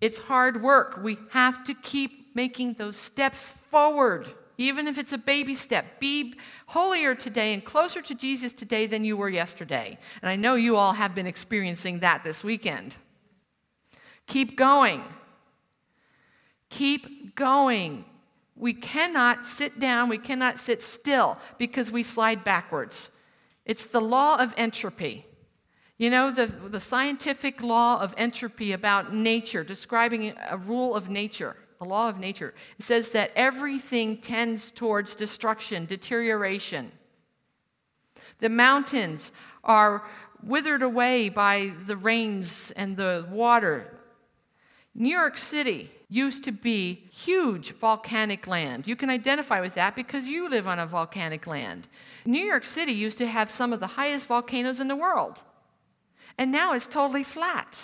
It's 0.00 0.18
hard 0.18 0.62
work. 0.62 1.00
We 1.02 1.18
have 1.30 1.62
to 1.64 1.74
keep 1.74 2.34
making 2.34 2.74
those 2.74 2.96
steps 2.96 3.50
forward 3.70 4.26
even 4.58 4.88
if 4.88 4.98
it's 4.98 5.12
a 5.12 5.18
baby 5.18 5.54
step. 5.54 6.00
Be 6.00 6.34
holier 6.66 7.14
today 7.14 7.54
and 7.54 7.64
closer 7.64 8.02
to 8.02 8.14
Jesus 8.14 8.52
today 8.52 8.86
than 8.88 9.04
you 9.04 9.16
were 9.16 9.28
yesterday. 9.28 9.96
And 10.20 10.28
I 10.28 10.34
know 10.34 10.56
you 10.56 10.76
all 10.76 10.92
have 10.92 11.14
been 11.14 11.28
experiencing 11.28 12.00
that 12.00 12.24
this 12.24 12.42
weekend. 12.42 12.96
Keep 14.28 14.56
going. 14.56 15.02
Keep 16.70 17.34
going. 17.34 18.04
We 18.54 18.74
cannot 18.74 19.46
sit 19.46 19.80
down, 19.80 20.08
we 20.08 20.18
cannot 20.18 20.58
sit 20.58 20.82
still 20.82 21.38
because 21.58 21.90
we 21.90 22.02
slide 22.02 22.44
backwards. 22.44 23.10
It's 23.64 23.84
the 23.84 24.00
law 24.00 24.36
of 24.36 24.52
entropy. 24.56 25.26
You 25.96 26.10
know, 26.10 26.30
the, 26.30 26.46
the 26.46 26.80
scientific 26.80 27.62
law 27.62 28.00
of 28.00 28.14
entropy 28.16 28.72
about 28.72 29.14
nature, 29.14 29.64
describing 29.64 30.34
a 30.48 30.56
rule 30.56 30.94
of 30.94 31.08
nature, 31.08 31.56
a 31.80 31.84
law 31.84 32.08
of 32.08 32.18
nature. 32.18 32.54
It 32.78 32.84
says 32.84 33.10
that 33.10 33.32
everything 33.34 34.18
tends 34.18 34.70
towards 34.70 35.14
destruction, 35.14 35.86
deterioration. 35.86 36.92
The 38.38 38.48
mountains 38.48 39.32
are 39.64 40.04
withered 40.42 40.82
away 40.82 41.28
by 41.28 41.72
the 41.86 41.96
rains 41.96 42.72
and 42.76 42.96
the 42.96 43.26
water. 43.30 43.98
New 45.00 45.16
York 45.16 45.38
City 45.38 45.92
used 46.08 46.42
to 46.42 46.50
be 46.50 47.04
huge 47.12 47.70
volcanic 47.74 48.48
land. 48.48 48.88
You 48.88 48.96
can 48.96 49.10
identify 49.10 49.60
with 49.60 49.74
that 49.74 49.94
because 49.94 50.26
you 50.26 50.50
live 50.50 50.66
on 50.66 50.80
a 50.80 50.86
volcanic 50.86 51.46
land. 51.46 51.86
New 52.26 52.44
York 52.44 52.64
City 52.64 52.90
used 52.90 53.16
to 53.18 53.28
have 53.28 53.48
some 53.48 53.72
of 53.72 53.78
the 53.78 53.86
highest 53.86 54.26
volcanoes 54.26 54.80
in 54.80 54.88
the 54.88 54.96
world. 54.96 55.40
And 56.36 56.50
now 56.50 56.72
it's 56.72 56.88
totally 56.88 57.22
flat. 57.22 57.78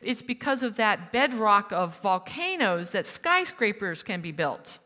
It's 0.00 0.22
because 0.22 0.62
of 0.62 0.76
that 0.76 1.12
bedrock 1.12 1.70
of 1.70 2.00
volcanoes 2.00 2.90
that 2.90 3.06
skyscrapers 3.06 4.02
can 4.02 4.22
be 4.22 4.32
built. 4.32 4.78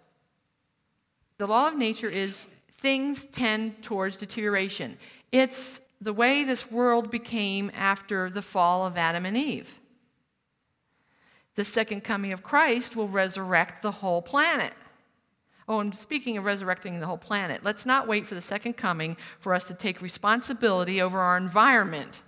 The 1.39 1.47
law 1.47 1.69
of 1.69 1.77
nature 1.77 2.11
is 2.11 2.49
things 2.79 3.25
tend 3.31 3.85
towards 3.85 4.17
deterioration. 4.17 4.99
It's 5.31 5.79
the 6.01 6.13
way 6.13 6.43
this 6.43 6.73
world 6.73 7.13
became 7.13 7.71
after 7.73 8.29
the 8.29 8.43
fall 8.43 8.85
of 8.85 8.97
Adam 8.97 9.25
and 9.27 9.37
Eve. 9.37 9.73
The 11.55 11.65
second 11.65 12.03
coming 12.03 12.33
of 12.33 12.43
Christ 12.43 12.97
will 12.97 13.09
resurrect 13.09 13.83
the 13.83 13.93
whole 13.93 14.23
planet. 14.23 14.73
Oh, 15.67 15.81
and 15.81 15.95
speaking 15.95 16.37
of 16.37 16.45
resurrecting 16.45 17.01
the 17.01 17.07
whole 17.07 17.17
planet, 17.19 17.65
let's 17.65 17.87
not 17.87 18.07
wait 18.07 18.27
for 18.27 18.35
the 18.35 18.43
second 18.43 18.75
coming 18.77 19.17
for 19.41 19.55
us 19.55 19.65
to 19.67 19.75
take 19.75 20.03
responsibility 20.03 21.01
over 21.01 21.19
our 21.19 21.37
environment. 21.37 22.21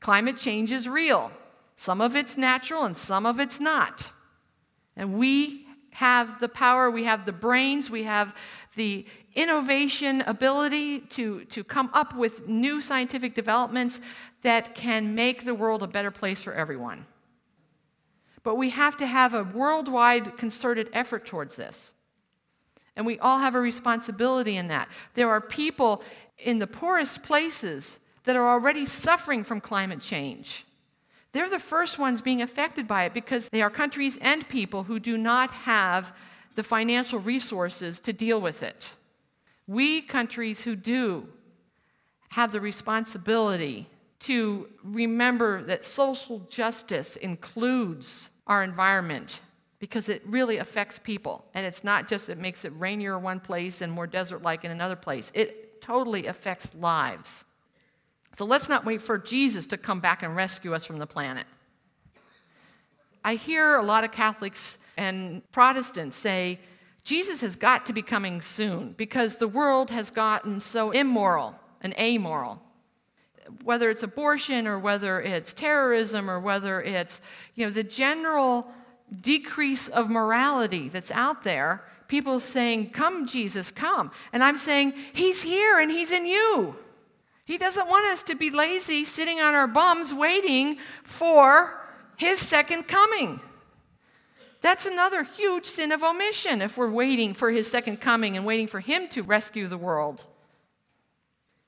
Climate 0.00 0.36
change 0.36 0.72
is 0.72 0.88
real. 0.88 1.30
Some 1.76 2.00
of 2.00 2.16
it's 2.16 2.36
natural 2.36 2.84
and 2.84 2.96
some 2.96 3.26
of 3.26 3.38
it's 3.38 3.60
not. 3.60 4.12
And 4.96 5.14
we 5.18 5.66
have 5.90 6.40
the 6.40 6.48
power, 6.48 6.90
we 6.90 7.04
have 7.04 7.24
the 7.24 7.32
brains, 7.32 7.90
we 7.90 8.02
have 8.02 8.34
the 8.74 9.06
innovation 9.36 10.22
ability 10.22 11.00
to, 11.00 11.44
to 11.44 11.62
come 11.62 11.90
up 11.92 12.16
with 12.16 12.48
new 12.48 12.80
scientific 12.80 13.34
developments 13.34 14.00
that 14.42 14.74
can 14.74 15.14
make 15.14 15.44
the 15.44 15.54
world 15.54 15.82
a 15.84 15.86
better 15.86 16.10
place 16.10 16.42
for 16.42 16.52
everyone. 16.52 17.04
But 18.44 18.56
we 18.56 18.70
have 18.70 18.96
to 18.98 19.06
have 19.06 19.34
a 19.34 19.42
worldwide 19.42 20.36
concerted 20.36 20.90
effort 20.92 21.26
towards 21.26 21.56
this. 21.56 21.92
And 22.94 23.04
we 23.04 23.18
all 23.18 23.38
have 23.38 23.56
a 23.56 23.60
responsibility 23.60 24.56
in 24.56 24.68
that. 24.68 24.88
There 25.14 25.30
are 25.30 25.40
people 25.40 26.02
in 26.38 26.60
the 26.60 26.66
poorest 26.66 27.22
places 27.24 27.98
that 28.24 28.36
are 28.36 28.48
already 28.48 28.86
suffering 28.86 29.42
from 29.42 29.60
climate 29.60 30.00
change. 30.00 30.64
They're 31.32 31.50
the 31.50 31.58
first 31.58 31.98
ones 31.98 32.20
being 32.20 32.42
affected 32.42 32.86
by 32.86 33.04
it 33.04 33.14
because 33.14 33.48
they 33.48 33.62
are 33.62 33.70
countries 33.70 34.18
and 34.20 34.48
people 34.48 34.84
who 34.84 35.00
do 35.00 35.18
not 35.18 35.50
have 35.50 36.12
the 36.54 36.62
financial 36.62 37.18
resources 37.18 37.98
to 38.00 38.12
deal 38.12 38.40
with 38.40 38.62
it. 38.62 38.90
We 39.66 40.00
countries 40.02 40.60
who 40.60 40.76
do 40.76 41.26
have 42.28 42.52
the 42.52 42.60
responsibility 42.60 43.88
to 44.20 44.68
remember 44.84 45.62
that 45.64 45.84
social 45.84 46.40
justice 46.50 47.16
includes 47.16 48.30
our 48.46 48.62
environment 48.62 49.40
because 49.78 50.08
it 50.08 50.22
really 50.26 50.58
affects 50.58 50.98
people. 50.98 51.44
And 51.54 51.66
it's 51.66 51.84
not 51.84 52.08
just 52.08 52.28
it 52.28 52.38
makes 52.38 52.64
it 52.64 52.72
rainier 52.78 53.16
in 53.16 53.22
one 53.22 53.40
place 53.40 53.80
and 53.80 53.92
more 53.92 54.06
desert 54.06 54.42
like 54.42 54.64
in 54.64 54.70
another 54.70 54.96
place, 54.96 55.30
it 55.34 55.82
totally 55.82 56.26
affects 56.26 56.74
lives. 56.80 57.44
So 58.38 58.44
let's 58.44 58.68
not 58.68 58.84
wait 58.84 59.02
for 59.02 59.18
Jesus 59.18 59.66
to 59.66 59.76
come 59.76 60.00
back 60.00 60.22
and 60.22 60.34
rescue 60.34 60.74
us 60.74 60.84
from 60.84 60.98
the 60.98 61.06
planet. 61.06 61.46
I 63.24 63.36
hear 63.36 63.76
a 63.76 63.82
lot 63.82 64.04
of 64.04 64.12
Catholics 64.12 64.78
and 64.96 65.42
Protestants 65.52 66.16
say, 66.16 66.60
Jesus 67.04 67.42
has 67.42 67.54
got 67.54 67.86
to 67.86 67.92
be 67.92 68.02
coming 68.02 68.40
soon 68.40 68.94
because 68.96 69.36
the 69.36 69.48
world 69.48 69.90
has 69.90 70.10
gotten 70.10 70.60
so 70.60 70.90
immoral 70.90 71.54
and 71.80 71.94
amoral. 71.98 72.60
Whether 73.62 73.90
it's 73.90 74.02
abortion 74.02 74.66
or 74.66 74.78
whether 74.78 75.20
it's 75.20 75.52
terrorism 75.52 76.30
or 76.30 76.40
whether 76.40 76.80
it's, 76.80 77.20
you 77.54 77.66
know, 77.66 77.72
the 77.72 77.84
general 77.84 78.66
decrease 79.20 79.88
of 79.88 80.10
morality 80.10 80.88
that's 80.88 81.10
out 81.10 81.44
there, 81.44 81.84
people 82.08 82.40
saying, 82.40 82.90
Come, 82.90 83.26
Jesus, 83.26 83.70
come. 83.70 84.10
And 84.32 84.42
I'm 84.42 84.58
saying, 84.58 84.94
He's 85.12 85.42
here 85.42 85.78
and 85.78 85.90
He's 85.90 86.10
in 86.10 86.26
you. 86.26 86.76
He 87.44 87.58
doesn't 87.58 87.88
want 87.88 88.06
us 88.06 88.22
to 88.24 88.34
be 88.34 88.50
lazy, 88.50 89.04
sitting 89.04 89.40
on 89.40 89.54
our 89.54 89.66
bums, 89.68 90.14
waiting 90.14 90.78
for 91.04 91.86
His 92.16 92.38
second 92.38 92.88
coming. 92.88 93.40
That's 94.64 94.86
another 94.86 95.24
huge 95.24 95.66
sin 95.66 95.92
of 95.92 96.02
omission 96.02 96.62
if 96.62 96.78
we're 96.78 96.90
waiting 96.90 97.34
for 97.34 97.50
his 97.50 97.70
second 97.70 98.00
coming 98.00 98.34
and 98.34 98.46
waiting 98.46 98.66
for 98.66 98.80
him 98.80 99.08
to 99.08 99.22
rescue 99.22 99.68
the 99.68 99.76
world. 99.76 100.24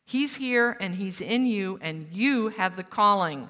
He's 0.07 0.37
here 0.37 0.77
and 0.81 0.95
he's 0.95 1.21
in 1.21 1.47
you, 1.47 1.79
and 1.83 2.07
you 2.13 2.49
have 2.49 2.77
the 2.77 2.85
calling 2.85 3.49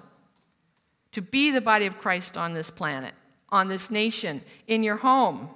to 1.13 1.21
be 1.21 1.51
the 1.51 1.61
body 1.61 1.85
of 1.87 1.99
Christ 1.99 2.37
on 2.37 2.55
this 2.55 2.71
planet, 2.71 3.15
on 3.51 3.69
this 3.69 3.91
nation, 3.91 4.43
in 4.67 4.83
your 4.83 4.97
home, 4.97 5.51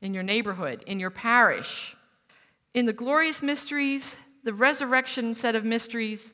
in 0.00 0.14
your 0.14 0.22
neighborhood, 0.22 0.84
in 0.86 1.00
your 1.00 1.10
parish. 1.10 1.96
In 2.72 2.86
the 2.86 2.92
glorious 2.92 3.42
mysteries, 3.42 4.14
the 4.44 4.54
resurrection 4.54 5.34
set 5.34 5.56
of 5.56 5.64
mysteries, 5.64 6.32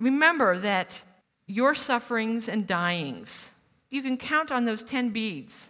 remember 0.00 0.58
that 0.58 1.02
your 1.46 1.76
sufferings 1.76 2.48
and 2.48 2.66
dyings, 2.66 3.50
you 3.88 4.02
can 4.02 4.16
count 4.16 4.50
on 4.50 4.64
those 4.64 4.82
10 4.82 5.10
beads 5.10 5.68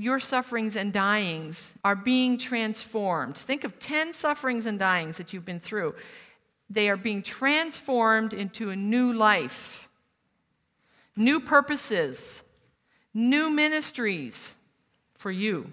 your 0.00 0.18
sufferings 0.18 0.76
and 0.76 0.94
dyings 0.94 1.72
are 1.84 1.94
being 1.94 2.38
transformed. 2.38 3.36
Think 3.36 3.64
of 3.64 3.78
10 3.78 4.14
sufferings 4.14 4.64
and 4.64 4.80
dyings 4.80 5.16
that 5.16 5.34
you've 5.34 5.44
been 5.44 5.60
through. 5.60 5.94
They 6.70 6.88
are 6.88 6.96
being 6.96 7.22
transformed 7.22 8.32
into 8.32 8.70
a 8.70 8.76
new 8.76 9.12
life, 9.12 9.88
new 11.16 11.38
purposes, 11.38 12.42
new 13.12 13.50
ministries 13.50 14.54
for 15.18 15.30
you. 15.30 15.70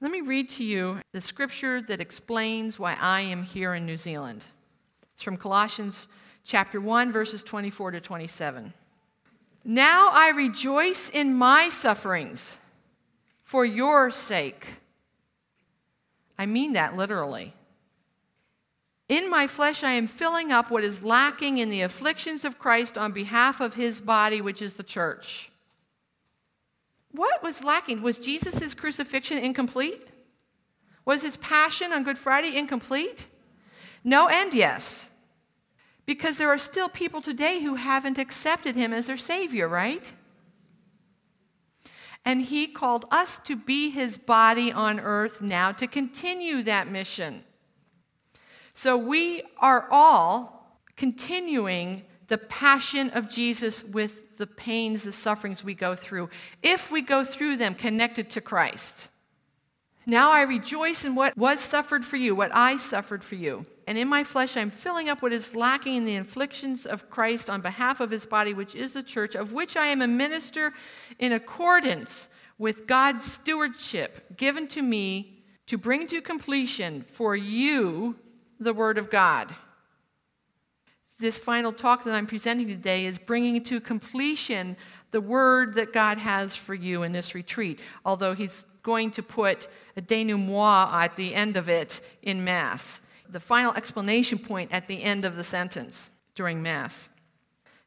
Let 0.00 0.10
me 0.10 0.22
read 0.22 0.48
to 0.50 0.64
you 0.64 1.00
the 1.12 1.20
scripture 1.20 1.82
that 1.82 2.00
explains 2.00 2.78
why 2.78 2.96
I 2.98 3.20
am 3.20 3.42
here 3.42 3.74
in 3.74 3.84
New 3.84 3.98
Zealand. 3.98 4.44
It's 5.14 5.24
from 5.24 5.36
Colossians 5.36 6.08
chapter 6.42 6.80
1 6.80 7.12
verses 7.12 7.42
24 7.42 7.90
to 7.90 8.00
27. 8.00 8.72
Now 9.62 10.08
I 10.12 10.30
rejoice 10.30 11.10
in 11.10 11.34
my 11.34 11.68
sufferings 11.68 12.56
for 13.46 13.64
your 13.64 14.10
sake. 14.10 14.66
I 16.36 16.46
mean 16.46 16.74
that 16.74 16.96
literally. 16.96 17.54
In 19.08 19.30
my 19.30 19.46
flesh, 19.46 19.84
I 19.84 19.92
am 19.92 20.08
filling 20.08 20.50
up 20.50 20.68
what 20.68 20.82
is 20.82 21.02
lacking 21.02 21.58
in 21.58 21.70
the 21.70 21.82
afflictions 21.82 22.44
of 22.44 22.58
Christ 22.58 22.98
on 22.98 23.12
behalf 23.12 23.60
of 23.60 23.74
his 23.74 24.00
body, 24.00 24.40
which 24.40 24.60
is 24.60 24.74
the 24.74 24.82
church. 24.82 25.50
What 27.12 27.40
was 27.42 27.62
lacking? 27.62 28.02
Was 28.02 28.18
Jesus' 28.18 28.74
crucifixion 28.74 29.38
incomplete? 29.38 30.08
Was 31.04 31.22
his 31.22 31.36
passion 31.36 31.92
on 31.92 32.02
Good 32.02 32.18
Friday 32.18 32.56
incomplete? 32.56 33.26
No 34.02 34.28
and 34.28 34.52
yes. 34.52 35.06
Because 36.04 36.36
there 36.36 36.50
are 36.50 36.58
still 36.58 36.88
people 36.88 37.22
today 37.22 37.60
who 37.62 37.76
haven't 37.76 38.18
accepted 38.18 38.74
him 38.74 38.92
as 38.92 39.06
their 39.06 39.16
Savior, 39.16 39.68
right? 39.68 40.12
And 42.26 42.42
he 42.42 42.66
called 42.66 43.06
us 43.10 43.38
to 43.44 43.54
be 43.54 43.88
his 43.90 44.16
body 44.18 44.72
on 44.72 44.98
earth 44.98 45.40
now 45.40 45.70
to 45.72 45.86
continue 45.86 46.62
that 46.64 46.90
mission. 46.90 47.44
So 48.74 48.96
we 48.96 49.44
are 49.58 49.86
all 49.90 50.76
continuing 50.96 52.02
the 52.26 52.36
passion 52.36 53.10
of 53.10 53.30
Jesus 53.30 53.84
with 53.84 54.36
the 54.38 54.46
pains, 54.46 55.04
the 55.04 55.12
sufferings 55.12 55.62
we 55.62 55.74
go 55.74 55.94
through, 55.94 56.28
if 56.62 56.90
we 56.90 57.00
go 57.00 57.24
through 57.24 57.56
them 57.56 57.74
connected 57.74 58.28
to 58.30 58.40
Christ. 58.40 59.08
Now 60.04 60.32
I 60.32 60.42
rejoice 60.42 61.04
in 61.04 61.14
what 61.14 61.36
was 61.38 61.60
suffered 61.60 62.04
for 62.04 62.16
you, 62.16 62.34
what 62.34 62.50
I 62.52 62.76
suffered 62.76 63.22
for 63.22 63.36
you. 63.36 63.66
And 63.86 63.96
in 63.96 64.08
my 64.08 64.24
flesh 64.24 64.56
I'm 64.56 64.70
filling 64.70 65.08
up 65.08 65.22
what 65.22 65.32
is 65.32 65.54
lacking 65.54 65.94
in 65.94 66.04
the 66.04 66.16
afflictions 66.16 66.86
of 66.86 67.08
Christ 67.08 67.48
on 67.48 67.60
behalf 67.60 68.00
of 68.00 68.10
his 68.10 68.26
body, 68.26 68.52
which 68.52 68.74
is 68.74 68.92
the 68.92 69.02
church, 69.02 69.34
of 69.34 69.52
which 69.52 69.76
I 69.76 69.86
am 69.86 70.02
a 70.02 70.08
minister 70.08 70.72
in 71.18 71.32
accordance 71.32 72.28
with 72.58 72.86
God's 72.86 73.24
stewardship 73.30 74.36
given 74.36 74.66
to 74.68 74.82
me 74.82 75.44
to 75.66 75.78
bring 75.78 76.06
to 76.08 76.20
completion 76.20 77.02
for 77.02 77.36
you 77.36 78.16
the 78.58 78.72
Word 78.72 78.98
of 78.98 79.10
God. 79.10 79.54
This 81.18 81.38
final 81.38 81.72
talk 81.72 82.04
that 82.04 82.14
I'm 82.14 82.26
presenting 82.26 82.68
today 82.68 83.06
is 83.06 83.18
bringing 83.18 83.62
to 83.64 83.80
completion 83.80 84.76
the 85.12 85.20
Word 85.20 85.74
that 85.74 85.92
God 85.92 86.18
has 86.18 86.54
for 86.54 86.74
you 86.74 87.02
in 87.02 87.12
this 87.12 87.34
retreat, 87.34 87.80
although 88.04 88.34
He's 88.34 88.64
going 88.82 89.10
to 89.12 89.22
put 89.22 89.68
a 89.96 90.00
denouement 90.00 90.92
at 90.92 91.16
the 91.16 91.34
end 91.34 91.56
of 91.56 91.68
it 91.68 92.00
in 92.22 92.44
Mass, 92.44 93.00
the 93.30 93.40
final 93.40 93.74
explanation 93.74 94.38
point 94.38 94.72
at 94.72 94.88
the 94.88 95.02
end 95.02 95.24
of 95.24 95.36
the 95.36 95.44
sentence 95.44 96.10
during 96.34 96.62
Mass. 96.62 97.08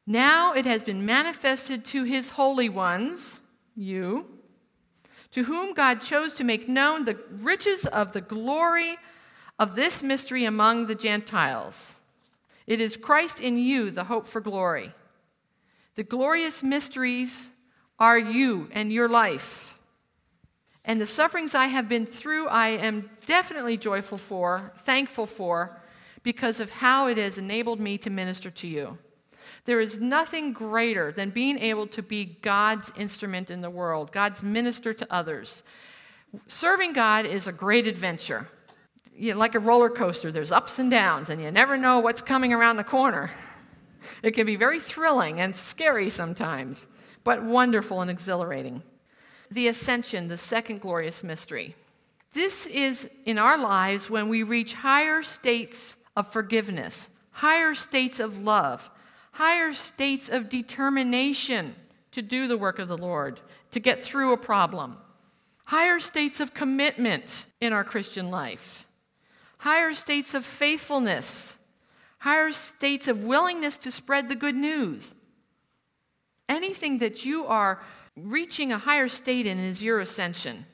Now 0.06 0.52
it 0.52 0.66
has 0.66 0.82
been 0.82 1.06
manifested 1.06 1.84
to 1.86 2.04
his 2.04 2.30
holy 2.30 2.68
ones, 2.68 3.40
you, 3.76 4.26
to 5.32 5.44
whom 5.44 5.74
God 5.74 6.02
chose 6.02 6.34
to 6.34 6.44
make 6.44 6.68
known 6.68 7.04
the 7.04 7.18
riches 7.30 7.86
of 7.86 8.12
the 8.12 8.20
glory 8.20 8.98
of 9.58 9.74
this 9.74 10.02
mystery 10.02 10.44
among 10.44 10.86
the 10.86 10.94
Gentiles. 10.94 11.94
It 12.66 12.80
is 12.80 12.96
Christ 12.96 13.40
in 13.40 13.58
you, 13.58 13.90
the 13.90 14.04
hope 14.04 14.26
for 14.26 14.40
glory. 14.40 14.92
The 15.94 16.04
glorious 16.04 16.62
mysteries 16.62 17.50
are 17.98 18.18
you 18.18 18.68
and 18.72 18.92
your 18.92 19.08
life. 19.08 19.69
And 20.84 21.00
the 21.00 21.06
sufferings 21.06 21.54
I 21.54 21.66
have 21.66 21.88
been 21.88 22.06
through, 22.06 22.48
I 22.48 22.68
am 22.68 23.10
definitely 23.26 23.76
joyful 23.76 24.18
for, 24.18 24.72
thankful 24.78 25.26
for, 25.26 25.80
because 26.22 26.60
of 26.60 26.70
how 26.70 27.06
it 27.06 27.18
has 27.18 27.38
enabled 27.38 27.80
me 27.80 27.98
to 27.98 28.10
minister 28.10 28.50
to 28.50 28.66
you. 28.66 28.98
There 29.64 29.80
is 29.80 29.98
nothing 29.98 30.52
greater 30.52 31.12
than 31.12 31.30
being 31.30 31.58
able 31.58 31.86
to 31.88 32.02
be 32.02 32.38
God's 32.42 32.90
instrument 32.96 33.50
in 33.50 33.60
the 33.60 33.70
world, 33.70 34.12
God's 34.12 34.42
minister 34.42 34.94
to 34.94 35.12
others. 35.12 35.62
Serving 36.46 36.92
God 36.92 37.26
is 37.26 37.46
a 37.46 37.52
great 37.52 37.86
adventure. 37.86 38.48
You 39.14 39.32
know, 39.32 39.38
like 39.38 39.54
a 39.54 39.58
roller 39.58 39.90
coaster, 39.90 40.32
there's 40.32 40.52
ups 40.52 40.78
and 40.78 40.90
downs, 40.90 41.28
and 41.28 41.42
you 41.42 41.50
never 41.50 41.76
know 41.76 41.98
what's 41.98 42.22
coming 42.22 42.52
around 42.52 42.76
the 42.76 42.84
corner. 42.84 43.30
It 44.22 44.30
can 44.30 44.46
be 44.46 44.56
very 44.56 44.80
thrilling 44.80 45.40
and 45.40 45.54
scary 45.54 46.08
sometimes, 46.08 46.88
but 47.22 47.42
wonderful 47.42 48.00
and 48.00 48.10
exhilarating. 48.10 48.82
The 49.50 49.68
ascension, 49.68 50.28
the 50.28 50.38
second 50.38 50.80
glorious 50.80 51.24
mystery. 51.24 51.74
This 52.32 52.66
is 52.66 53.08
in 53.24 53.38
our 53.38 53.58
lives 53.58 54.08
when 54.08 54.28
we 54.28 54.42
reach 54.42 54.74
higher 54.74 55.22
states 55.22 55.96
of 56.16 56.32
forgiveness, 56.32 57.08
higher 57.32 57.74
states 57.74 58.20
of 58.20 58.42
love, 58.42 58.88
higher 59.32 59.72
states 59.74 60.28
of 60.28 60.48
determination 60.48 61.74
to 62.12 62.22
do 62.22 62.46
the 62.46 62.58
work 62.58 62.78
of 62.78 62.88
the 62.88 62.98
Lord, 62.98 63.40
to 63.72 63.80
get 63.80 64.02
through 64.02 64.32
a 64.32 64.36
problem, 64.36 64.96
higher 65.66 66.00
states 66.00 66.40
of 66.40 66.54
commitment 66.54 67.46
in 67.60 67.72
our 67.72 67.84
Christian 67.84 68.30
life, 68.30 68.86
higher 69.58 69.94
states 69.94 70.34
of 70.34 70.44
faithfulness, 70.44 71.56
higher 72.18 72.52
states 72.52 73.08
of 73.08 73.24
willingness 73.24 73.78
to 73.78 73.90
spread 73.90 74.28
the 74.28 74.34
good 74.34 74.56
news. 74.56 75.14
Anything 76.48 76.98
that 76.98 77.24
you 77.24 77.46
are 77.46 77.80
reaching 78.24 78.72
a 78.72 78.78
higher 78.78 79.08
state 79.08 79.46
in 79.46 79.58
is 79.58 79.82
your 79.82 80.00
ascension. 80.00 80.66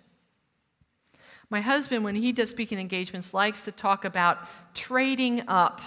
My 1.49 1.61
husband, 1.61 2.05
when 2.05 2.17
he 2.17 2.33
does 2.33 2.51
speaking 2.51 2.79
engagements, 2.79 3.33
likes 3.33 3.65
to 3.65 3.73
talk 3.73 4.05
about 4.05 4.39
trading 4.75 5.43
up. 5.47 5.81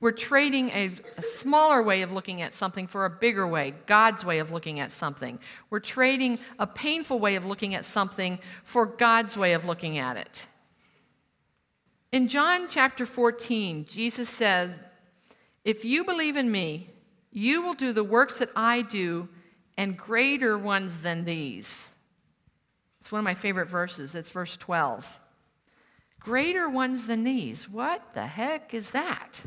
We're 0.00 0.12
trading 0.12 0.70
a, 0.70 0.92
a, 1.16 1.22
smaller 1.22 1.82
way 1.82 2.02
of 2.02 2.12
looking 2.12 2.42
at 2.42 2.52
something 2.52 2.86
for 2.86 3.04
a 3.04 3.10
bigger 3.10 3.46
way, 3.46 3.74
God's 3.86 4.24
way 4.24 4.38
of 4.38 4.50
looking 4.50 4.78
at 4.78 4.92
something. 4.92 5.38
We're 5.70 5.80
trading 5.80 6.38
a 6.58 6.66
painful 6.66 7.18
way 7.18 7.36
of 7.36 7.46
looking 7.46 7.74
at 7.74 7.84
something 7.84 8.38
for 8.64 8.86
God's 8.86 9.36
way 9.36 9.54
of 9.54 9.64
looking 9.64 9.98
at 9.98 10.16
it. 10.16 10.46
In 12.12 12.28
John 12.28 12.68
chapter 12.68 13.06
14, 13.06 13.86
Jesus 13.86 14.28
says, 14.28 14.78
If 15.64 15.84
you 15.84 16.04
believe 16.04 16.36
in 16.36 16.50
me, 16.50 16.90
you 17.32 17.62
will 17.62 17.74
do 17.74 17.92
the 17.92 18.04
works 18.04 18.38
that 18.38 18.50
I 18.54 18.82
do 18.82 19.28
and 19.76 19.96
greater 19.96 20.56
ones 20.56 21.00
than 21.00 21.24
these. 21.24 21.92
It's 23.00 23.12
one 23.12 23.18
of 23.18 23.24
my 23.24 23.34
favorite 23.34 23.68
verses. 23.68 24.14
It's 24.14 24.30
verse 24.30 24.56
12. 24.56 25.20
Greater 26.20 26.68
ones 26.70 27.06
than 27.06 27.24
these. 27.24 27.68
What 27.68 28.14
the 28.14 28.26
heck 28.26 28.72
is 28.72 28.90
that? 28.90 29.40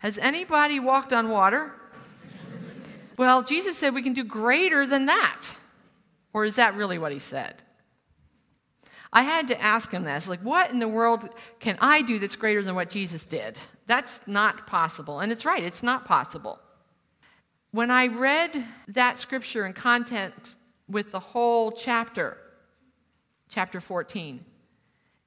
Has 0.00 0.18
anybody 0.18 0.80
walked 0.80 1.12
on 1.12 1.30
water? 1.30 1.72
Well, 3.16 3.42
Jesus 3.42 3.78
said 3.78 3.94
we 3.94 4.02
can 4.02 4.12
do 4.12 4.24
greater 4.24 4.86
than 4.86 5.06
that. 5.06 5.46
Or 6.34 6.44
is 6.44 6.56
that 6.56 6.74
really 6.74 6.98
what 6.98 7.12
he 7.12 7.18
said? 7.18 7.62
I 9.12 9.22
had 9.22 9.48
to 9.48 9.60
ask 9.60 9.90
him 9.90 10.04
this 10.04 10.26
like, 10.26 10.40
what 10.40 10.70
in 10.70 10.78
the 10.78 10.88
world 10.88 11.28
can 11.60 11.76
I 11.80 12.02
do 12.02 12.18
that's 12.18 12.36
greater 12.36 12.62
than 12.62 12.74
what 12.74 12.90
Jesus 12.90 13.24
did? 13.24 13.58
That's 13.86 14.20
not 14.26 14.66
possible. 14.66 15.20
And 15.20 15.30
it's 15.30 15.44
right, 15.44 15.62
it's 15.62 15.82
not 15.82 16.04
possible. 16.04 16.58
When 17.72 17.90
I 17.90 18.06
read 18.06 18.66
that 18.88 19.18
scripture 19.18 19.64
in 19.64 19.72
context 19.72 20.58
with 20.88 21.10
the 21.10 21.20
whole 21.20 21.72
chapter, 21.72 22.36
chapter 23.48 23.80
14, 23.80 24.44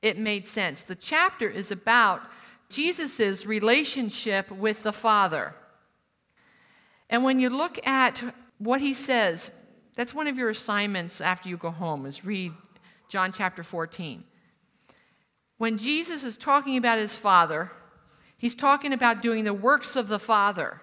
it 0.03 0.19
made 0.19 0.45
sense. 0.45 0.84
The 0.84 0.93
chapter 0.93 1.49
is 1.49 1.71
about 1.71 2.21
Jesus' 2.69 3.47
relationship 3.47 4.51
with 4.51 4.84
the 4.84 4.93
Father. 4.93 5.55
And 7.10 7.23
when 7.23 7.39
you 7.39 7.49
look 7.49 7.79
at 7.86 8.21
what 8.60 8.79
he 8.79 8.93
says, 8.93 9.51
that's 9.95 10.13
one 10.13 10.27
of 10.27 10.38
your 10.38 10.49
assignments 10.49 11.21
after 11.21 11.49
you 11.49 11.58
go 11.58 11.71
home 11.71 12.05
is 12.05 12.23
read 12.23 12.53
John 13.10 13.31
chapter 13.31 13.63
14. 13.63 14.23
When 15.58 15.79
Jesus 15.79 16.23
is 16.23 16.38
talking 16.38 16.77
about 16.77 16.99
his 16.99 17.15
Father, 17.15 17.71
he's 18.38 18.53
talking 18.53 18.93
about 18.93 19.23
doing 19.23 19.45
the 19.45 19.53
works 19.53 19.95
of 19.95 20.08
the 20.08 20.19
Father. 20.19 20.81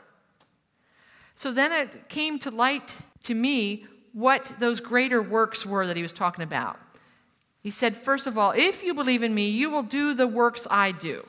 So 1.35 1.53
then 1.53 1.73
it 1.73 2.09
came 2.09 2.39
to 2.41 2.51
light 2.51 2.95
to 3.25 3.35
me 3.35 3.87
what 4.13 4.53
those 4.59 4.81
greater 4.81 5.23
works 5.23 5.65
were 5.65 5.87
that 5.87 5.97
he 5.97 6.03
was 6.03 6.13
talking 6.13 6.45
about. 6.45 6.79
He 7.63 7.71
said, 7.71 7.97
First 7.97 8.27
of 8.27 8.37
all, 8.37 8.53
if 8.53 8.83
you 8.83 8.95
believe 8.95 9.23
in 9.23 9.35
me, 9.35 9.49
you 9.49 9.71
will 9.71 9.83
do 9.83 10.15
the 10.15 10.27
works 10.27 10.67
I 10.71 10.93
do. 10.93 11.27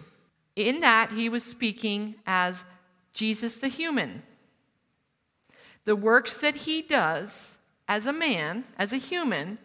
In 0.56 0.82
that, 0.82 1.12
he 1.12 1.30
was 1.30 1.44
speaking 1.44 2.16
as 2.26 2.64
Jesus 3.14 3.56
the 3.56 3.68
human. 3.68 4.24
The 5.86 5.96
works 5.96 6.38
that 6.38 6.56
he 6.56 6.82
does 6.82 7.54
as 7.88 8.06
a 8.06 8.14
man, 8.14 8.66
as 8.78 8.94
a 8.94 8.98
human, 8.98 9.58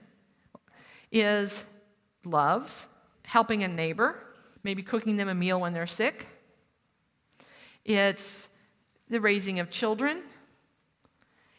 is 1.11 1.64
loves, 2.24 2.87
helping 3.22 3.62
a 3.62 3.68
neighbor, 3.68 4.22
maybe 4.62 4.83
cooking 4.83 5.16
them 5.16 5.29
a 5.29 5.35
meal 5.35 5.61
when 5.61 5.72
they're 5.72 5.87
sick. 5.87 6.27
It's 7.85 8.48
the 9.10 9.20
raising 9.20 9.60
of 9.60 9.70
children. 9.70 10.22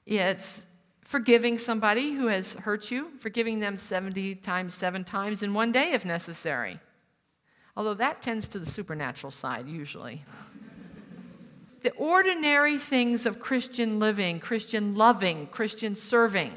It's 0.06 0.64
forgiving 1.02 1.58
somebody 1.58 2.12
who 2.12 2.28
has 2.28 2.54
hurt 2.54 2.92
you, 2.92 3.12
forgiving 3.20 3.60
them 3.60 3.78
70 3.78 4.36
times, 4.36 4.76
seven 4.76 5.04
times 5.04 5.44
in 5.44 5.54
one 5.54 5.72
day 5.72 5.92
if 5.92 6.06
necessary 6.06 6.80
although 7.80 7.94
that 7.94 8.22
tends 8.22 8.46
to 8.50 8.60
the 8.60 8.70
supernatural 8.70 9.32
side 9.32 9.66
usually. 9.66 10.26
the 11.82 11.92
ordinary 11.92 12.78
things 12.78 13.26
of 13.26 13.40
Christian 13.40 14.00
living, 14.00 14.42
Christian 14.42 14.96
loving, 14.96 15.48
Christian 15.48 15.96
serving. 15.96 16.54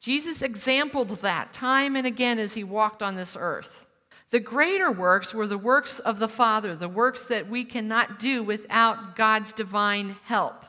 Jesus 0.00 0.40
exampled 0.40 1.10
that 1.10 1.52
time 1.52 1.94
and 1.94 2.06
again 2.06 2.38
as 2.38 2.54
he 2.54 2.64
walked 2.64 3.02
on 3.02 3.16
this 3.16 3.36
earth. 3.38 3.84
The 4.30 4.40
greater 4.40 4.92
works 4.92 5.32
were 5.32 5.46
the 5.46 5.56
works 5.56 5.98
of 6.00 6.18
the 6.18 6.28
Father, 6.28 6.76
the 6.76 6.88
works 6.88 7.24
that 7.24 7.48
we 7.48 7.64
cannot 7.64 8.18
do 8.18 8.42
without 8.42 9.16
God's 9.16 9.52
divine 9.52 10.16
help. 10.24 10.64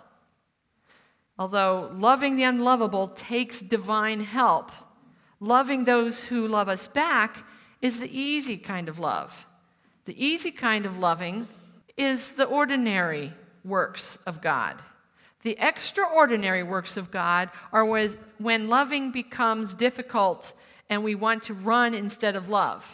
Although 1.38 1.92
loving 1.94 2.36
the 2.36 2.44
unlovable 2.44 3.10
takes 3.10 3.60
divine 3.60 4.22
help, 4.22 4.72
loving 5.40 5.84
those 5.84 6.26
who 6.26 6.48
love 6.48 6.70
us 6.70 6.88
back 6.88 7.46
is 7.82 8.00
the 8.00 8.18
easy 8.18 8.58
kind 8.58 8.88
of 8.88 9.00
love. 9.00 9.46
The 10.06 10.26
easy 10.26 10.52
kind 10.52 10.86
of 10.86 10.98
loving 10.98 11.48
is 11.98 12.32
the 12.32 12.46
ordinary 12.46 13.34
works 13.66 14.18
of 14.26 14.42
God. 14.42 14.82
The 15.44 15.58
extraordinary 15.60 16.64
works 16.64 16.98
of 16.98 17.12
God 17.12 17.50
are 17.72 17.86
when 17.86 18.68
loving 18.68 19.12
becomes 19.12 19.74
difficult 19.74 20.54
and 20.90 21.04
we 21.04 21.16
want 21.16 21.44
to 21.44 21.54
run 21.54 21.94
instead 21.94 22.36
of 22.36 22.50
love. 22.50 22.86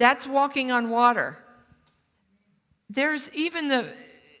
That's 0.00 0.26
walking 0.26 0.72
on 0.72 0.88
water. 0.88 1.36
There's 2.88 3.30
even 3.34 3.68
the 3.68 3.92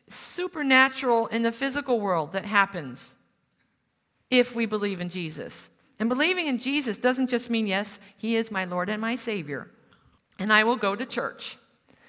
supernatural 0.08 1.26
in 1.26 1.42
the 1.42 1.52
physical 1.52 2.00
world 2.00 2.32
that 2.32 2.46
happens 2.46 3.14
if 4.30 4.54
we 4.54 4.64
believe 4.64 5.02
in 5.02 5.10
Jesus. 5.10 5.68
And 5.98 6.08
believing 6.08 6.46
in 6.46 6.58
Jesus 6.58 6.96
doesn't 6.96 7.28
just 7.28 7.50
mean, 7.50 7.66
yes, 7.66 8.00
He 8.16 8.36
is 8.36 8.50
my 8.50 8.64
Lord 8.64 8.88
and 8.88 9.02
my 9.02 9.16
Savior, 9.16 9.70
and 10.38 10.50
I 10.50 10.64
will 10.64 10.76
go 10.76 10.96
to 10.96 11.04
church, 11.04 11.58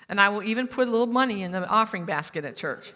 and 0.08 0.22
I 0.22 0.30
will 0.30 0.44
even 0.44 0.66
put 0.66 0.88
a 0.88 0.92
little 0.92 1.06
money 1.06 1.44
in 1.44 1.52
the 1.52 1.68
offering 1.68 2.06
basket 2.06 2.46
at 2.46 2.56
church. 2.56 2.94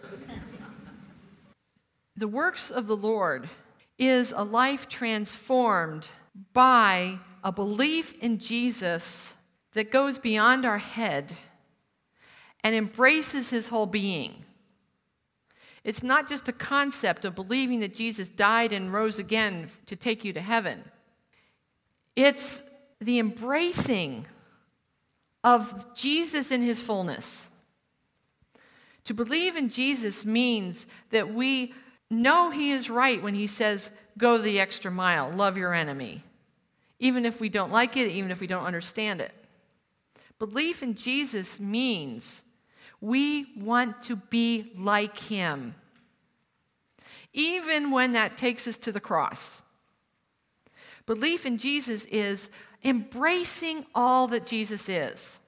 the 2.16 2.28
works 2.28 2.70
of 2.70 2.86
the 2.86 2.96
Lord 2.96 3.50
is 3.98 4.32
a 4.34 4.42
life 4.42 4.88
transformed 4.88 6.08
by 6.54 7.18
a 7.44 7.52
belief 7.52 8.14
in 8.22 8.38
Jesus 8.38 9.34
that 9.76 9.90
goes 9.90 10.18
beyond 10.18 10.64
our 10.64 10.78
head 10.78 11.36
and 12.64 12.74
embraces 12.74 13.50
his 13.50 13.68
whole 13.68 13.84
being. 13.84 14.42
It's 15.84 16.02
not 16.02 16.30
just 16.30 16.48
a 16.48 16.52
concept 16.52 17.26
of 17.26 17.34
believing 17.34 17.80
that 17.80 17.94
Jesus 17.94 18.30
died 18.30 18.72
and 18.72 18.90
rose 18.90 19.18
again 19.18 19.70
to 19.84 19.94
take 19.94 20.24
you 20.24 20.32
to 20.32 20.40
heaven. 20.40 20.82
It's 22.16 22.62
the 23.02 23.18
embracing 23.18 24.24
of 25.44 25.94
Jesus 25.94 26.50
in 26.50 26.62
his 26.62 26.80
fullness. 26.80 27.50
To 29.04 29.12
believe 29.12 29.56
in 29.56 29.68
Jesus 29.68 30.24
means 30.24 30.86
that 31.10 31.34
we 31.34 31.74
know 32.10 32.48
he 32.48 32.70
is 32.72 32.88
right 32.88 33.22
when 33.22 33.34
he 33.34 33.46
says, 33.46 33.90
Go 34.16 34.38
the 34.38 34.58
extra 34.58 34.90
mile, 34.90 35.30
love 35.30 35.58
your 35.58 35.74
enemy, 35.74 36.24
even 36.98 37.26
if 37.26 37.40
we 37.40 37.50
don't 37.50 37.70
like 37.70 37.98
it, 37.98 38.10
even 38.10 38.30
if 38.30 38.40
we 38.40 38.46
don't 38.46 38.64
understand 38.64 39.20
it. 39.20 39.32
Belief 40.38 40.82
in 40.82 40.94
Jesus 40.94 41.58
means 41.58 42.42
we 43.00 43.52
want 43.58 44.02
to 44.04 44.16
be 44.16 44.72
like 44.76 45.18
him, 45.18 45.74
even 47.32 47.90
when 47.90 48.12
that 48.12 48.36
takes 48.36 48.66
us 48.66 48.76
to 48.78 48.92
the 48.92 49.00
cross. 49.00 49.62
Belief 51.06 51.46
in 51.46 51.56
Jesus 51.56 52.04
is 52.06 52.48
embracing 52.84 53.86
all 53.94 54.28
that 54.28 54.46
Jesus 54.46 54.88
is. 54.88 55.38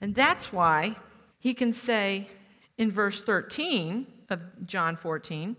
And 0.00 0.14
that's 0.14 0.52
why 0.52 0.96
he 1.38 1.54
can 1.54 1.72
say 1.72 2.28
in 2.76 2.90
verse 2.90 3.22
13 3.22 4.06
of 4.30 4.66
John 4.66 4.96
14, 4.96 5.56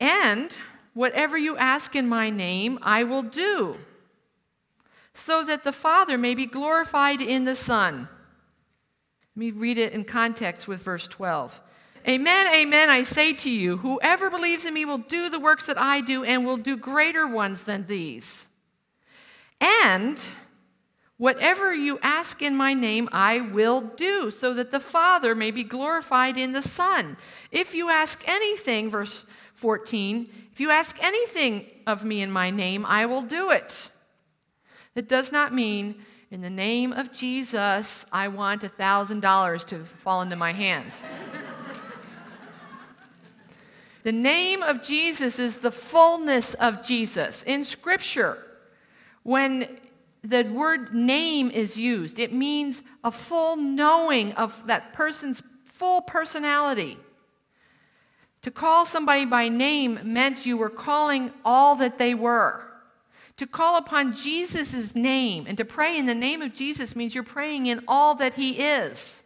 and 0.00 0.56
whatever 0.94 1.36
you 1.36 1.56
ask 1.56 1.94
in 1.94 2.08
my 2.08 2.30
name, 2.30 2.78
I 2.82 3.04
will 3.04 3.22
do, 3.22 3.78
so 5.20 5.44
that 5.44 5.64
the 5.64 5.72
Father 5.72 6.16
may 6.16 6.34
be 6.34 6.46
glorified 6.46 7.20
in 7.20 7.44
the 7.44 7.56
Son. 7.56 8.08
Let 9.36 9.40
me 9.40 9.50
read 9.50 9.78
it 9.78 9.92
in 9.92 10.04
context 10.04 10.66
with 10.66 10.82
verse 10.82 11.06
12. 11.06 11.60
Amen, 12.08 12.54
amen, 12.54 12.88
I 12.88 13.02
say 13.02 13.34
to 13.34 13.50
you, 13.50 13.76
whoever 13.76 14.30
believes 14.30 14.64
in 14.64 14.72
me 14.72 14.86
will 14.86 14.98
do 14.98 15.28
the 15.28 15.38
works 15.38 15.66
that 15.66 15.78
I 15.78 16.00
do 16.00 16.24
and 16.24 16.46
will 16.46 16.56
do 16.56 16.76
greater 16.76 17.26
ones 17.26 17.62
than 17.62 17.86
these. 17.86 18.48
And 19.60 20.18
whatever 21.18 21.74
you 21.74 21.98
ask 22.02 22.40
in 22.40 22.56
my 22.56 22.72
name, 22.72 23.06
I 23.12 23.40
will 23.40 23.82
do, 23.82 24.30
so 24.30 24.54
that 24.54 24.70
the 24.70 24.80
Father 24.80 25.34
may 25.34 25.50
be 25.50 25.62
glorified 25.62 26.38
in 26.38 26.52
the 26.52 26.62
Son. 26.62 27.18
If 27.50 27.74
you 27.74 27.90
ask 27.90 28.26
anything, 28.26 28.90
verse 28.90 29.26
14, 29.56 30.30
if 30.50 30.60
you 30.60 30.70
ask 30.70 30.96
anything 31.04 31.66
of 31.86 32.02
me 32.02 32.22
in 32.22 32.30
my 32.30 32.50
name, 32.50 32.86
I 32.86 33.04
will 33.04 33.22
do 33.22 33.50
it. 33.50 33.89
It 34.94 35.08
does 35.08 35.30
not 35.30 35.54
mean, 35.54 36.02
in 36.30 36.40
the 36.40 36.50
name 36.50 36.92
of 36.92 37.12
Jesus, 37.12 38.04
I 38.12 38.28
want 38.28 38.62
$1,000 38.62 39.66
to 39.68 39.84
fall 39.84 40.22
into 40.22 40.36
my 40.36 40.52
hands. 40.52 40.96
The 44.02 44.12
name 44.12 44.62
of 44.62 44.82
Jesus 44.82 45.38
is 45.38 45.58
the 45.58 45.70
fullness 45.70 46.54
of 46.54 46.82
Jesus. 46.82 47.42
In 47.42 47.64
Scripture, 47.64 48.38
when 49.22 49.78
the 50.22 50.44
word 50.44 50.94
name 50.94 51.50
is 51.50 51.76
used, 51.76 52.18
it 52.18 52.32
means 52.32 52.82
a 53.04 53.12
full 53.12 53.56
knowing 53.56 54.32
of 54.32 54.66
that 54.66 54.94
person's 54.94 55.42
full 55.64 56.00
personality. 56.00 56.98
To 58.42 58.50
call 58.50 58.86
somebody 58.86 59.26
by 59.26 59.50
name 59.50 60.00
meant 60.02 60.46
you 60.46 60.56
were 60.56 60.70
calling 60.70 61.30
all 61.44 61.76
that 61.76 61.98
they 61.98 62.14
were. 62.14 62.69
To 63.40 63.46
call 63.46 63.78
upon 63.78 64.12
Jesus' 64.12 64.94
name 64.94 65.46
and 65.46 65.56
to 65.56 65.64
pray 65.64 65.96
in 65.96 66.04
the 66.04 66.14
name 66.14 66.42
of 66.42 66.52
Jesus 66.52 66.94
means 66.94 67.14
you're 67.14 67.24
praying 67.24 67.64
in 67.64 67.82
all 67.88 68.14
that 68.16 68.34
He 68.34 68.58
is, 68.60 69.22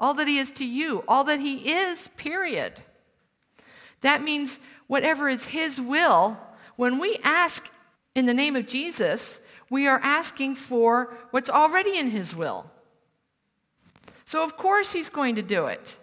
all 0.00 0.14
that 0.14 0.26
He 0.26 0.40
is 0.40 0.50
to 0.50 0.64
you, 0.64 1.04
all 1.06 1.22
that 1.22 1.38
He 1.38 1.70
is, 1.70 2.08
period. 2.16 2.82
That 4.00 4.24
means 4.24 4.58
whatever 4.88 5.28
is 5.28 5.44
His 5.44 5.80
will, 5.80 6.40
when 6.74 6.98
we 6.98 7.20
ask 7.22 7.68
in 8.16 8.26
the 8.26 8.34
name 8.34 8.56
of 8.56 8.66
Jesus, 8.66 9.38
we 9.70 9.86
are 9.86 10.00
asking 10.02 10.56
for 10.56 11.16
what's 11.30 11.48
already 11.48 11.96
in 11.96 12.10
His 12.10 12.34
will. 12.34 12.68
So, 14.24 14.42
of 14.42 14.56
course, 14.56 14.90
He's 14.90 15.08
going 15.08 15.36
to 15.36 15.42
do 15.42 15.66
it. 15.66 15.98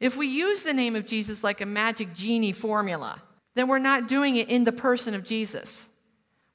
If 0.00 0.18
we 0.18 0.26
use 0.26 0.64
the 0.64 0.74
name 0.74 0.94
of 0.94 1.06
Jesus 1.06 1.42
like 1.42 1.62
a 1.62 1.66
magic 1.66 2.12
genie 2.12 2.52
formula, 2.52 3.22
then 3.56 3.68
we're 3.68 3.78
not 3.78 4.06
doing 4.06 4.36
it 4.36 4.48
in 4.48 4.64
the 4.64 4.72
person 4.72 5.14
of 5.14 5.24
Jesus. 5.24 5.88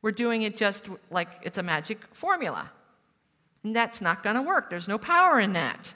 We're 0.04 0.12
doing 0.12 0.44
it 0.44 0.56
just 0.56 0.86
like 1.10 1.28
it's 1.42 1.58
a 1.58 1.64
magic 1.64 2.00
formula. 2.14 2.72
And 3.64 3.76
that's 3.76 4.02
not 4.02 4.24
going 4.24 4.36
to 4.36 4.42
work. 4.44 4.70
There's 4.70 4.88
no 4.88 5.00
power 5.00 5.40
in 5.40 5.54
that. 5.54 5.96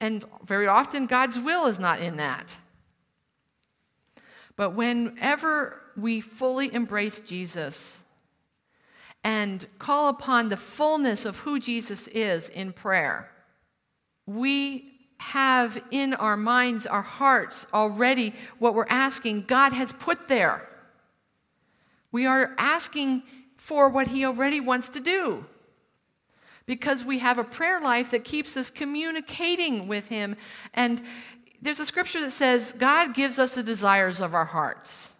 And 0.00 0.24
very 0.44 0.66
often, 0.66 1.06
God's 1.06 1.38
will 1.38 1.66
is 1.66 1.78
not 1.78 2.00
in 2.00 2.16
that. 2.16 2.56
But 4.56 4.70
whenever 4.70 5.80
we 5.94 6.22
fully 6.22 6.72
embrace 6.72 7.20
Jesus 7.20 8.00
and 9.22 9.66
call 9.78 10.08
upon 10.08 10.48
the 10.48 10.56
fullness 10.56 11.26
of 11.26 11.38
who 11.38 11.60
Jesus 11.60 12.08
is 12.08 12.48
in 12.48 12.72
prayer, 12.72 13.30
we 14.26 14.93
have 15.24 15.82
in 15.90 16.14
our 16.14 16.36
minds, 16.36 16.86
our 16.86 17.02
hearts 17.02 17.66
already 17.72 18.34
what 18.58 18.74
we're 18.74 18.86
asking, 18.88 19.42
God 19.42 19.72
has 19.72 19.92
put 19.94 20.28
there. 20.28 20.68
We 22.12 22.26
are 22.26 22.54
asking 22.58 23.22
for 23.56 23.88
what 23.88 24.08
He 24.08 24.24
already 24.24 24.60
wants 24.60 24.90
to 24.90 25.00
do 25.00 25.46
because 26.66 27.04
we 27.04 27.18
have 27.18 27.38
a 27.38 27.44
prayer 27.44 27.80
life 27.80 28.10
that 28.10 28.24
keeps 28.24 28.56
us 28.56 28.70
communicating 28.70 29.88
with 29.88 30.06
Him 30.08 30.36
and 30.74 31.02
there's 31.62 31.80
a 31.80 31.86
scripture 31.86 32.20
that 32.20 32.32
says, 32.32 32.74
God 32.76 33.14
gives 33.14 33.38
us 33.38 33.54
the 33.54 33.62
desires 33.62 34.20
of 34.20 34.34
our 34.34 34.44
hearts. 34.44 35.14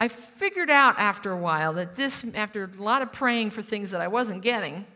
I 0.00 0.08
figured 0.08 0.70
out 0.70 0.94
after 0.98 1.30
a 1.30 1.36
while 1.36 1.74
that 1.74 1.94
this, 1.94 2.24
after 2.34 2.64
a 2.64 2.82
lot 2.82 3.02
of 3.02 3.12
praying 3.12 3.50
for 3.50 3.60
things 3.60 3.90
that 3.90 4.00
I 4.00 4.08
wasn't 4.08 4.42
getting, 4.42 4.86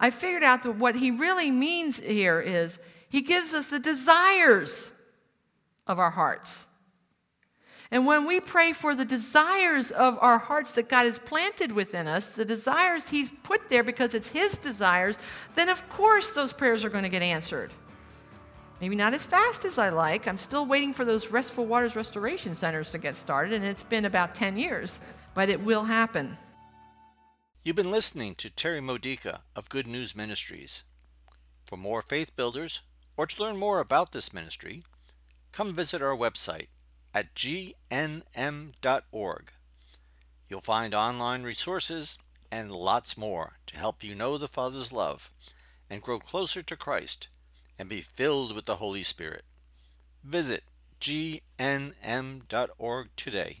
I 0.00 0.10
figured 0.10 0.42
out 0.42 0.62
that 0.62 0.72
what 0.72 0.96
he 0.96 1.10
really 1.10 1.50
means 1.50 2.00
here 2.00 2.40
is 2.40 2.80
he 3.08 3.20
gives 3.20 3.52
us 3.52 3.66
the 3.66 3.78
desires 3.78 4.90
of 5.86 5.98
our 5.98 6.10
hearts. 6.10 6.66
And 7.90 8.06
when 8.06 8.24
we 8.24 8.38
pray 8.38 8.72
for 8.72 8.94
the 8.94 9.04
desires 9.04 9.90
of 9.90 10.16
our 10.20 10.38
hearts 10.38 10.72
that 10.72 10.88
God 10.88 11.06
has 11.06 11.18
planted 11.18 11.72
within 11.72 12.06
us, 12.06 12.28
the 12.28 12.44
desires 12.44 13.08
He's 13.08 13.28
put 13.42 13.68
there 13.68 13.82
because 13.82 14.14
it's 14.14 14.28
His 14.28 14.56
desires, 14.56 15.18
then 15.56 15.68
of 15.68 15.86
course 15.88 16.30
those 16.30 16.52
prayers 16.52 16.84
are 16.84 16.90
going 16.90 17.02
to 17.02 17.10
get 17.10 17.22
answered. 17.22 17.72
Maybe 18.80 18.94
not 18.94 19.12
as 19.12 19.26
fast 19.26 19.64
as 19.64 19.76
I 19.76 19.90
like. 19.90 20.26
I'm 20.28 20.38
still 20.38 20.66
waiting 20.66 20.94
for 20.94 21.04
those 21.04 21.28
Restful 21.28 21.66
Waters 21.66 21.96
Restoration 21.96 22.54
Centers 22.54 22.90
to 22.92 22.98
get 22.98 23.16
started, 23.16 23.52
and 23.54 23.64
it's 23.64 23.82
been 23.82 24.04
about 24.04 24.36
10 24.36 24.56
years, 24.56 25.00
but 25.34 25.50
it 25.50 25.60
will 25.60 25.84
happen. 25.84 26.38
You've 27.62 27.76
been 27.76 27.90
listening 27.90 28.36
to 28.36 28.48
Terry 28.48 28.80
Modica 28.80 29.42
of 29.54 29.68
Good 29.68 29.86
News 29.86 30.16
Ministries. 30.16 30.82
For 31.66 31.76
more 31.76 32.00
faith 32.00 32.34
builders, 32.34 32.80
or 33.18 33.26
to 33.26 33.42
learn 33.42 33.58
more 33.58 33.80
about 33.80 34.12
this 34.12 34.32
ministry, 34.32 34.82
come 35.52 35.74
visit 35.74 36.00
our 36.00 36.16
website 36.16 36.68
at 37.12 37.34
gnm.org. 37.34 37.82
You'll 40.48 40.62
find 40.62 40.94
online 40.94 41.42
resources 41.42 42.16
and 42.50 42.72
lots 42.72 43.18
more 43.18 43.58
to 43.66 43.76
help 43.76 44.02
you 44.02 44.14
know 44.14 44.38
the 44.38 44.48
Father's 44.48 44.90
love 44.90 45.30
and 45.90 46.00
grow 46.00 46.18
closer 46.18 46.62
to 46.62 46.76
Christ 46.76 47.28
and 47.78 47.90
be 47.90 48.00
filled 48.00 48.54
with 48.54 48.64
the 48.64 48.76
Holy 48.76 49.02
Spirit. 49.02 49.44
Visit 50.24 50.64
gnm.org 50.98 52.38
today. 53.16 53.58